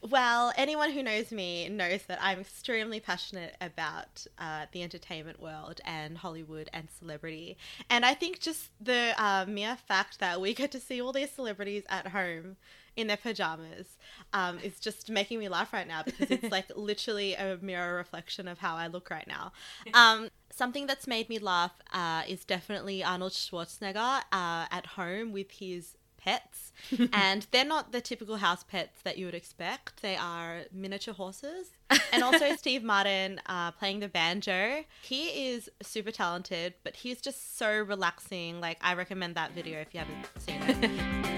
Well, 0.00 0.52
anyone 0.56 0.92
who 0.92 1.02
knows 1.02 1.32
me 1.32 1.68
knows 1.68 2.02
that 2.04 2.18
I'm 2.22 2.38
extremely 2.38 3.00
passionate 3.00 3.56
about 3.60 4.26
uh, 4.38 4.66
the 4.70 4.82
entertainment 4.84 5.40
world 5.40 5.80
and 5.84 6.18
Hollywood 6.18 6.70
and 6.72 6.88
celebrity. 6.88 7.56
And 7.90 8.04
I 8.04 8.14
think 8.14 8.38
just 8.38 8.70
the 8.80 9.12
uh, 9.18 9.44
mere 9.48 9.76
fact 9.76 10.20
that 10.20 10.40
we 10.40 10.54
get 10.54 10.70
to 10.72 10.80
see 10.80 11.02
all 11.02 11.12
these 11.12 11.32
celebrities 11.32 11.82
at 11.88 12.08
home 12.08 12.56
in 12.96 13.08
their 13.08 13.16
pajamas 13.16 13.96
um, 14.32 14.58
is 14.60 14.78
just 14.78 15.10
making 15.10 15.38
me 15.40 15.48
laugh 15.48 15.72
right 15.72 15.86
now 15.86 16.02
because 16.04 16.30
it's 16.30 16.50
like 16.50 16.66
literally 16.76 17.34
a 17.34 17.58
mirror 17.60 17.96
reflection 17.96 18.46
of 18.48 18.58
how 18.58 18.76
I 18.76 18.86
look 18.86 19.10
right 19.10 19.26
now. 19.26 19.52
Um, 19.94 20.30
something 20.50 20.86
that's 20.86 21.06
made 21.06 21.28
me 21.28 21.38
laugh 21.38 21.72
uh, 21.92 22.22
is 22.28 22.44
definitely 22.44 23.02
Arnold 23.02 23.32
Schwarzenegger 23.32 24.22
uh, 24.32 24.66
at 24.70 24.86
home 24.86 25.32
with 25.32 25.50
his 25.52 25.97
pets, 26.28 26.72
and 27.12 27.46
they're 27.50 27.64
not 27.64 27.92
the 27.92 28.00
typical 28.00 28.36
house 28.36 28.62
pets 28.64 29.00
that 29.02 29.18
you 29.18 29.26
would 29.26 29.34
expect. 29.34 30.02
They 30.02 30.16
are 30.16 30.62
miniature 30.72 31.14
horses. 31.14 31.70
and 32.12 32.22
also 32.22 32.54
Steve 32.56 32.82
Martin 32.82 33.40
uh, 33.46 33.70
playing 33.72 34.00
the 34.00 34.08
banjo. 34.08 34.84
He 35.02 35.48
is 35.48 35.70
super 35.82 36.10
talented, 36.10 36.74
but 36.84 36.96
he's 36.96 37.20
just 37.20 37.56
so 37.56 37.80
relaxing. 37.80 38.60
Like, 38.60 38.78
I 38.82 38.94
recommend 38.94 39.34
that 39.36 39.52
video 39.52 39.80
if 39.80 39.94
you 39.94 40.00
haven't 40.00 40.28
seen 40.38 40.62
it. 40.84 41.34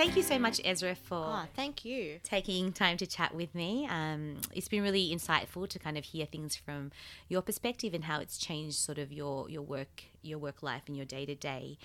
thank 0.00 0.16
you 0.16 0.22
so 0.22 0.38
much, 0.38 0.62
Ezra, 0.64 0.94
for 0.94 1.26
Oh, 1.26 1.42
thank 1.54 1.84
you. 1.84 2.20
taking 2.22 2.72
time 2.72 2.96
to 2.96 3.06
chat 3.06 3.34
with 3.34 3.54
me. 3.54 3.86
Um, 3.86 4.38
it's 4.54 4.68
been 4.68 4.82
really 4.82 5.14
insightful 5.14 5.68
to 5.68 5.78
kind 5.78 5.98
of 5.98 6.04
hear 6.06 6.24
things 6.24 6.56
from 6.56 6.90
your 7.28 7.42
perspective 7.42 7.92
and 7.92 8.04
how 8.04 8.18
it's 8.18 8.38
changed 8.38 8.76
sort 8.76 8.96
of 8.96 9.12
your 9.12 9.50
your 9.50 9.62
work 9.62 10.04
your 10.22 10.38
work 10.38 10.62
life 10.62 10.84
and 10.86 10.96
your 10.96 11.04
day 11.04 11.26
to 11.26 11.34
day 11.34 11.76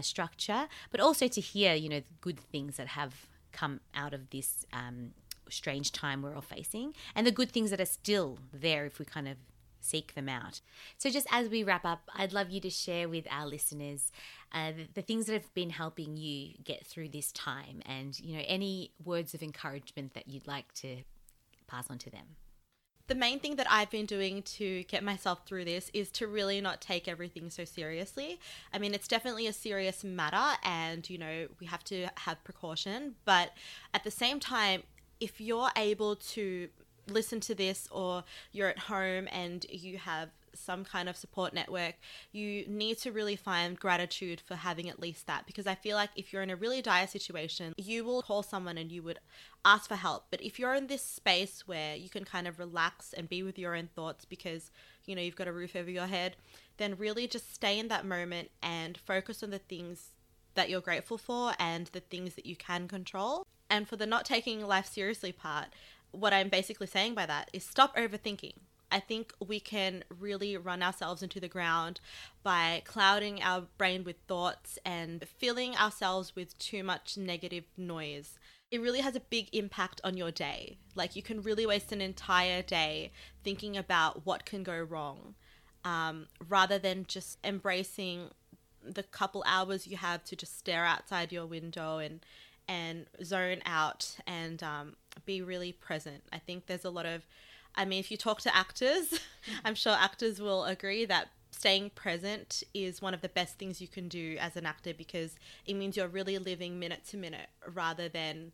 structure, 0.00 0.68
but 0.92 1.00
also 1.00 1.26
to 1.26 1.40
hear 1.40 1.74
you 1.74 1.88
know 1.88 2.00
the 2.00 2.14
good 2.20 2.38
things 2.38 2.76
that 2.76 2.88
have 2.88 3.26
come 3.50 3.80
out 3.94 4.14
of 4.14 4.30
this 4.30 4.64
um, 4.72 5.12
strange 5.48 5.90
time 5.90 6.22
we're 6.22 6.34
all 6.36 6.42
facing, 6.42 6.94
and 7.16 7.26
the 7.26 7.32
good 7.32 7.50
things 7.50 7.70
that 7.70 7.80
are 7.80 7.92
still 8.00 8.38
there 8.52 8.86
if 8.86 9.00
we 9.00 9.04
kind 9.04 9.26
of 9.26 9.36
seek 9.80 10.14
them 10.14 10.28
out. 10.28 10.60
So, 10.98 11.10
just 11.10 11.26
as 11.30 11.48
we 11.48 11.62
wrap 11.62 11.84
up, 11.84 12.10
I'd 12.14 12.32
love 12.32 12.50
you 12.50 12.60
to 12.60 12.70
share 12.70 13.08
with 13.08 13.26
our 13.30 13.46
listeners 13.46 14.10
uh, 14.56 14.72
the, 14.72 14.86
the 14.94 15.02
things 15.02 15.26
that 15.26 15.34
have 15.34 15.52
been 15.52 15.68
helping 15.68 16.16
you 16.16 16.54
get 16.64 16.86
through 16.86 17.10
this 17.10 17.30
time, 17.32 17.82
and 17.84 18.18
you 18.18 18.36
know 18.36 18.42
any 18.46 18.90
words 19.04 19.34
of 19.34 19.42
encouragement 19.42 20.14
that 20.14 20.28
you'd 20.28 20.46
like 20.46 20.72
to 20.72 20.96
pass 21.66 21.90
on 21.90 21.98
to 21.98 22.10
them. 22.10 22.24
The 23.06 23.14
main 23.14 23.38
thing 23.38 23.56
that 23.56 23.66
I've 23.70 23.90
been 23.90 24.06
doing 24.06 24.42
to 24.42 24.82
get 24.84 25.04
myself 25.04 25.46
through 25.46 25.66
this 25.66 25.90
is 25.92 26.10
to 26.12 26.26
really 26.26 26.60
not 26.60 26.80
take 26.80 27.06
everything 27.06 27.50
so 27.50 27.64
seriously. 27.64 28.40
I 28.72 28.78
mean, 28.78 28.94
it's 28.94 29.06
definitely 29.06 29.46
a 29.46 29.52
serious 29.52 30.02
matter, 30.02 30.58
and 30.64 31.08
you 31.08 31.18
know, 31.18 31.48
we 31.60 31.66
have 31.66 31.84
to 31.84 32.06
have 32.16 32.42
precaution, 32.42 33.16
but 33.26 33.50
at 33.92 34.04
the 34.04 34.10
same 34.10 34.40
time, 34.40 34.84
if 35.20 35.38
you're 35.38 35.70
able 35.76 36.16
to 36.16 36.68
listen 37.08 37.40
to 37.40 37.54
this 37.54 37.88
or 37.92 38.24
you're 38.52 38.68
at 38.68 38.78
home 38.78 39.28
and 39.30 39.66
you 39.70 39.98
have 39.98 40.30
some 40.56 40.84
kind 40.84 41.08
of 41.08 41.16
support 41.16 41.54
network, 41.54 41.94
you 42.32 42.66
need 42.66 42.98
to 42.98 43.12
really 43.12 43.36
find 43.36 43.78
gratitude 43.78 44.40
for 44.40 44.56
having 44.56 44.88
at 44.88 45.00
least 45.00 45.26
that. 45.26 45.46
Because 45.46 45.66
I 45.66 45.74
feel 45.74 45.96
like 45.96 46.10
if 46.16 46.32
you're 46.32 46.42
in 46.42 46.50
a 46.50 46.56
really 46.56 46.82
dire 46.82 47.06
situation, 47.06 47.74
you 47.76 48.04
will 48.04 48.22
call 48.22 48.42
someone 48.42 48.78
and 48.78 48.90
you 48.90 49.02
would 49.02 49.18
ask 49.64 49.88
for 49.88 49.96
help. 49.96 50.26
But 50.30 50.42
if 50.42 50.58
you're 50.58 50.74
in 50.74 50.86
this 50.86 51.02
space 51.02 51.66
where 51.66 51.96
you 51.96 52.08
can 52.08 52.24
kind 52.24 52.46
of 52.46 52.58
relax 52.58 53.12
and 53.12 53.28
be 53.28 53.42
with 53.42 53.58
your 53.58 53.74
own 53.74 53.88
thoughts 53.94 54.24
because, 54.24 54.70
you 55.04 55.14
know, 55.14 55.22
you've 55.22 55.36
got 55.36 55.48
a 55.48 55.52
roof 55.52 55.76
over 55.76 55.90
your 55.90 56.06
head, 56.06 56.36
then 56.76 56.96
really 56.96 57.26
just 57.26 57.54
stay 57.54 57.78
in 57.78 57.88
that 57.88 58.04
moment 58.04 58.50
and 58.62 58.98
focus 58.98 59.42
on 59.42 59.50
the 59.50 59.58
things 59.58 60.10
that 60.54 60.70
you're 60.70 60.80
grateful 60.80 61.18
for 61.18 61.52
and 61.58 61.88
the 61.88 62.00
things 62.00 62.34
that 62.34 62.46
you 62.46 62.56
can 62.56 62.88
control. 62.88 63.46
And 63.68 63.88
for 63.88 63.96
the 63.96 64.06
not 64.06 64.24
taking 64.24 64.66
life 64.66 64.86
seriously 64.86 65.32
part, 65.32 65.66
what 66.10 66.32
I'm 66.32 66.48
basically 66.48 66.86
saying 66.86 67.14
by 67.14 67.26
that 67.26 67.50
is 67.52 67.64
stop 67.64 67.96
overthinking. 67.96 68.54
I 68.96 69.00
think 69.00 69.34
we 69.46 69.60
can 69.60 70.04
really 70.08 70.56
run 70.56 70.82
ourselves 70.82 71.22
into 71.22 71.38
the 71.38 71.48
ground 71.48 72.00
by 72.42 72.82
clouding 72.86 73.42
our 73.42 73.64
brain 73.76 74.04
with 74.04 74.16
thoughts 74.26 74.78
and 74.86 75.22
filling 75.36 75.76
ourselves 75.76 76.34
with 76.34 76.58
too 76.58 76.82
much 76.82 77.18
negative 77.18 77.64
noise. 77.76 78.38
It 78.70 78.80
really 78.80 79.00
has 79.00 79.14
a 79.14 79.20
big 79.20 79.50
impact 79.52 80.00
on 80.02 80.16
your 80.16 80.30
day. 80.30 80.78
Like, 80.94 81.14
you 81.14 81.22
can 81.22 81.42
really 81.42 81.66
waste 81.66 81.92
an 81.92 82.00
entire 82.00 82.62
day 82.62 83.12
thinking 83.44 83.76
about 83.76 84.24
what 84.24 84.46
can 84.46 84.62
go 84.62 84.78
wrong 84.78 85.34
um, 85.84 86.26
rather 86.48 86.78
than 86.78 87.04
just 87.06 87.36
embracing 87.44 88.30
the 88.82 89.02
couple 89.02 89.44
hours 89.46 89.86
you 89.86 89.98
have 89.98 90.24
to 90.24 90.36
just 90.36 90.58
stare 90.58 90.86
outside 90.86 91.32
your 91.32 91.44
window 91.44 91.98
and 91.98 92.24
and 92.68 93.06
zone 93.22 93.60
out 93.66 94.16
and 94.26 94.62
um, 94.62 94.96
be 95.24 95.42
really 95.42 95.72
present. 95.72 96.22
I 96.32 96.38
think 96.38 96.66
there's 96.66 96.84
a 96.84 96.90
lot 96.90 97.06
of, 97.06 97.26
I 97.76 97.84
mean, 97.84 98.00
if 98.00 98.10
you 98.10 98.16
talk 98.16 98.40
to 98.42 98.56
actors, 98.56 99.20
I'm 99.64 99.74
sure 99.74 99.92
actors 99.92 100.40
will 100.40 100.64
agree 100.64 101.04
that 101.06 101.28
staying 101.50 101.90
present 101.90 102.62
is 102.74 103.00
one 103.00 103.14
of 103.14 103.22
the 103.22 103.28
best 103.28 103.58
things 103.58 103.80
you 103.80 103.88
can 103.88 104.08
do 104.08 104.36
as 104.38 104.56
an 104.56 104.66
actor 104.66 104.92
because 104.92 105.36
it 105.64 105.74
means 105.74 105.96
you're 105.96 106.08
really 106.08 106.38
living 106.38 106.78
minute 106.78 107.04
to 107.08 107.16
minute 107.16 107.48
rather 107.72 108.08
than 108.08 108.52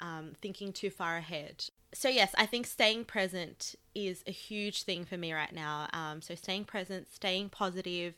um, 0.00 0.32
thinking 0.40 0.72
too 0.72 0.90
far 0.90 1.16
ahead. 1.16 1.64
So, 1.92 2.08
yes, 2.08 2.34
I 2.36 2.46
think 2.46 2.66
staying 2.66 3.04
present 3.04 3.76
is 3.94 4.24
a 4.26 4.32
huge 4.32 4.82
thing 4.82 5.04
for 5.04 5.16
me 5.16 5.32
right 5.32 5.52
now. 5.52 5.88
Um, 5.92 6.20
so, 6.20 6.34
staying 6.34 6.64
present, 6.64 7.12
staying 7.12 7.50
positive, 7.50 8.14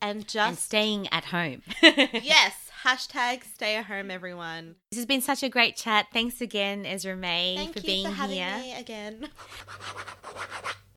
and 0.00 0.26
just 0.26 0.48
and 0.48 0.58
staying 0.58 1.08
at 1.12 1.26
home. 1.26 1.62
yes, 1.82 2.70
hashtag 2.84 3.44
stay 3.44 3.76
at 3.76 3.86
home, 3.86 4.10
everyone. 4.10 4.76
This 4.90 4.98
has 4.98 5.06
been 5.06 5.20
such 5.20 5.42
a 5.42 5.48
great 5.48 5.76
chat. 5.76 6.06
Thanks 6.12 6.40
again, 6.40 6.84
Ezra 6.86 7.16
May, 7.16 7.54
Thank 7.56 7.72
for 7.74 7.80
you 7.80 7.86
being 7.86 8.06
for 8.06 8.12
having 8.12 8.36
here. 8.36 8.58
me 8.58 8.74
again. 8.74 9.28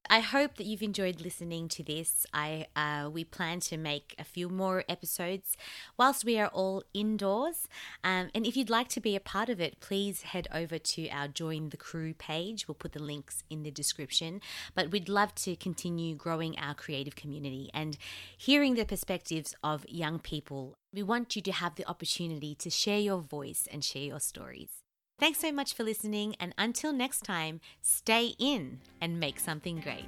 I 0.09 0.21
hope 0.21 0.55
that 0.55 0.65
you've 0.65 0.81
enjoyed 0.81 1.19
listening 1.19 1.67
to 1.69 1.83
this. 1.83 2.25
I 2.33 2.67
uh, 2.75 3.09
we 3.09 3.23
plan 3.25 3.59
to 3.61 3.77
make 3.77 4.15
a 4.17 4.23
few 4.23 4.47
more 4.47 4.85
episodes 4.87 5.57
whilst 5.97 6.23
we 6.23 6.39
are 6.39 6.47
all 6.47 6.83
indoors. 6.93 7.67
Um, 8.03 8.29
and 8.33 8.45
if 8.45 8.55
you'd 8.55 8.69
like 8.69 8.87
to 8.89 9.01
be 9.01 9.15
a 9.15 9.19
part 9.19 9.49
of 9.49 9.59
it, 9.59 9.81
please 9.81 10.21
head 10.21 10.47
over 10.53 10.79
to 10.79 11.09
our 11.09 11.27
Join 11.27 11.69
the 11.69 11.77
Crew 11.77 12.13
page. 12.13 12.67
We'll 12.67 12.75
put 12.75 12.93
the 12.93 13.03
links 13.03 13.43
in 13.49 13.63
the 13.63 13.71
description. 13.71 14.39
But 14.75 14.91
we'd 14.91 15.09
love 15.09 15.35
to 15.35 15.55
continue 15.57 16.15
growing 16.15 16.57
our 16.57 16.73
creative 16.73 17.15
community 17.15 17.69
and 17.73 17.97
hearing 18.37 18.75
the 18.75 18.85
perspectives 18.85 19.55
of 19.61 19.85
young 19.89 20.19
people. 20.19 20.77
We 20.93 21.03
want 21.03 21.35
you 21.35 21.41
to 21.41 21.51
have 21.51 21.75
the 21.75 21.87
opportunity 21.87 22.55
to 22.55 22.69
share 22.69 22.99
your 22.99 23.19
voice 23.19 23.67
and 23.71 23.83
share 23.83 24.03
your 24.03 24.21
stories. 24.21 24.86
Thanks 25.19 25.39
so 25.39 25.51
much 25.51 25.73
for 25.73 25.83
listening, 25.83 26.35
and 26.39 26.53
until 26.59 26.93
next 26.93 27.21
time, 27.21 27.59
stay 27.81 28.35
in 28.37 28.81
and 29.01 29.19
make 29.19 29.39
something 29.39 29.79
great. 29.79 30.05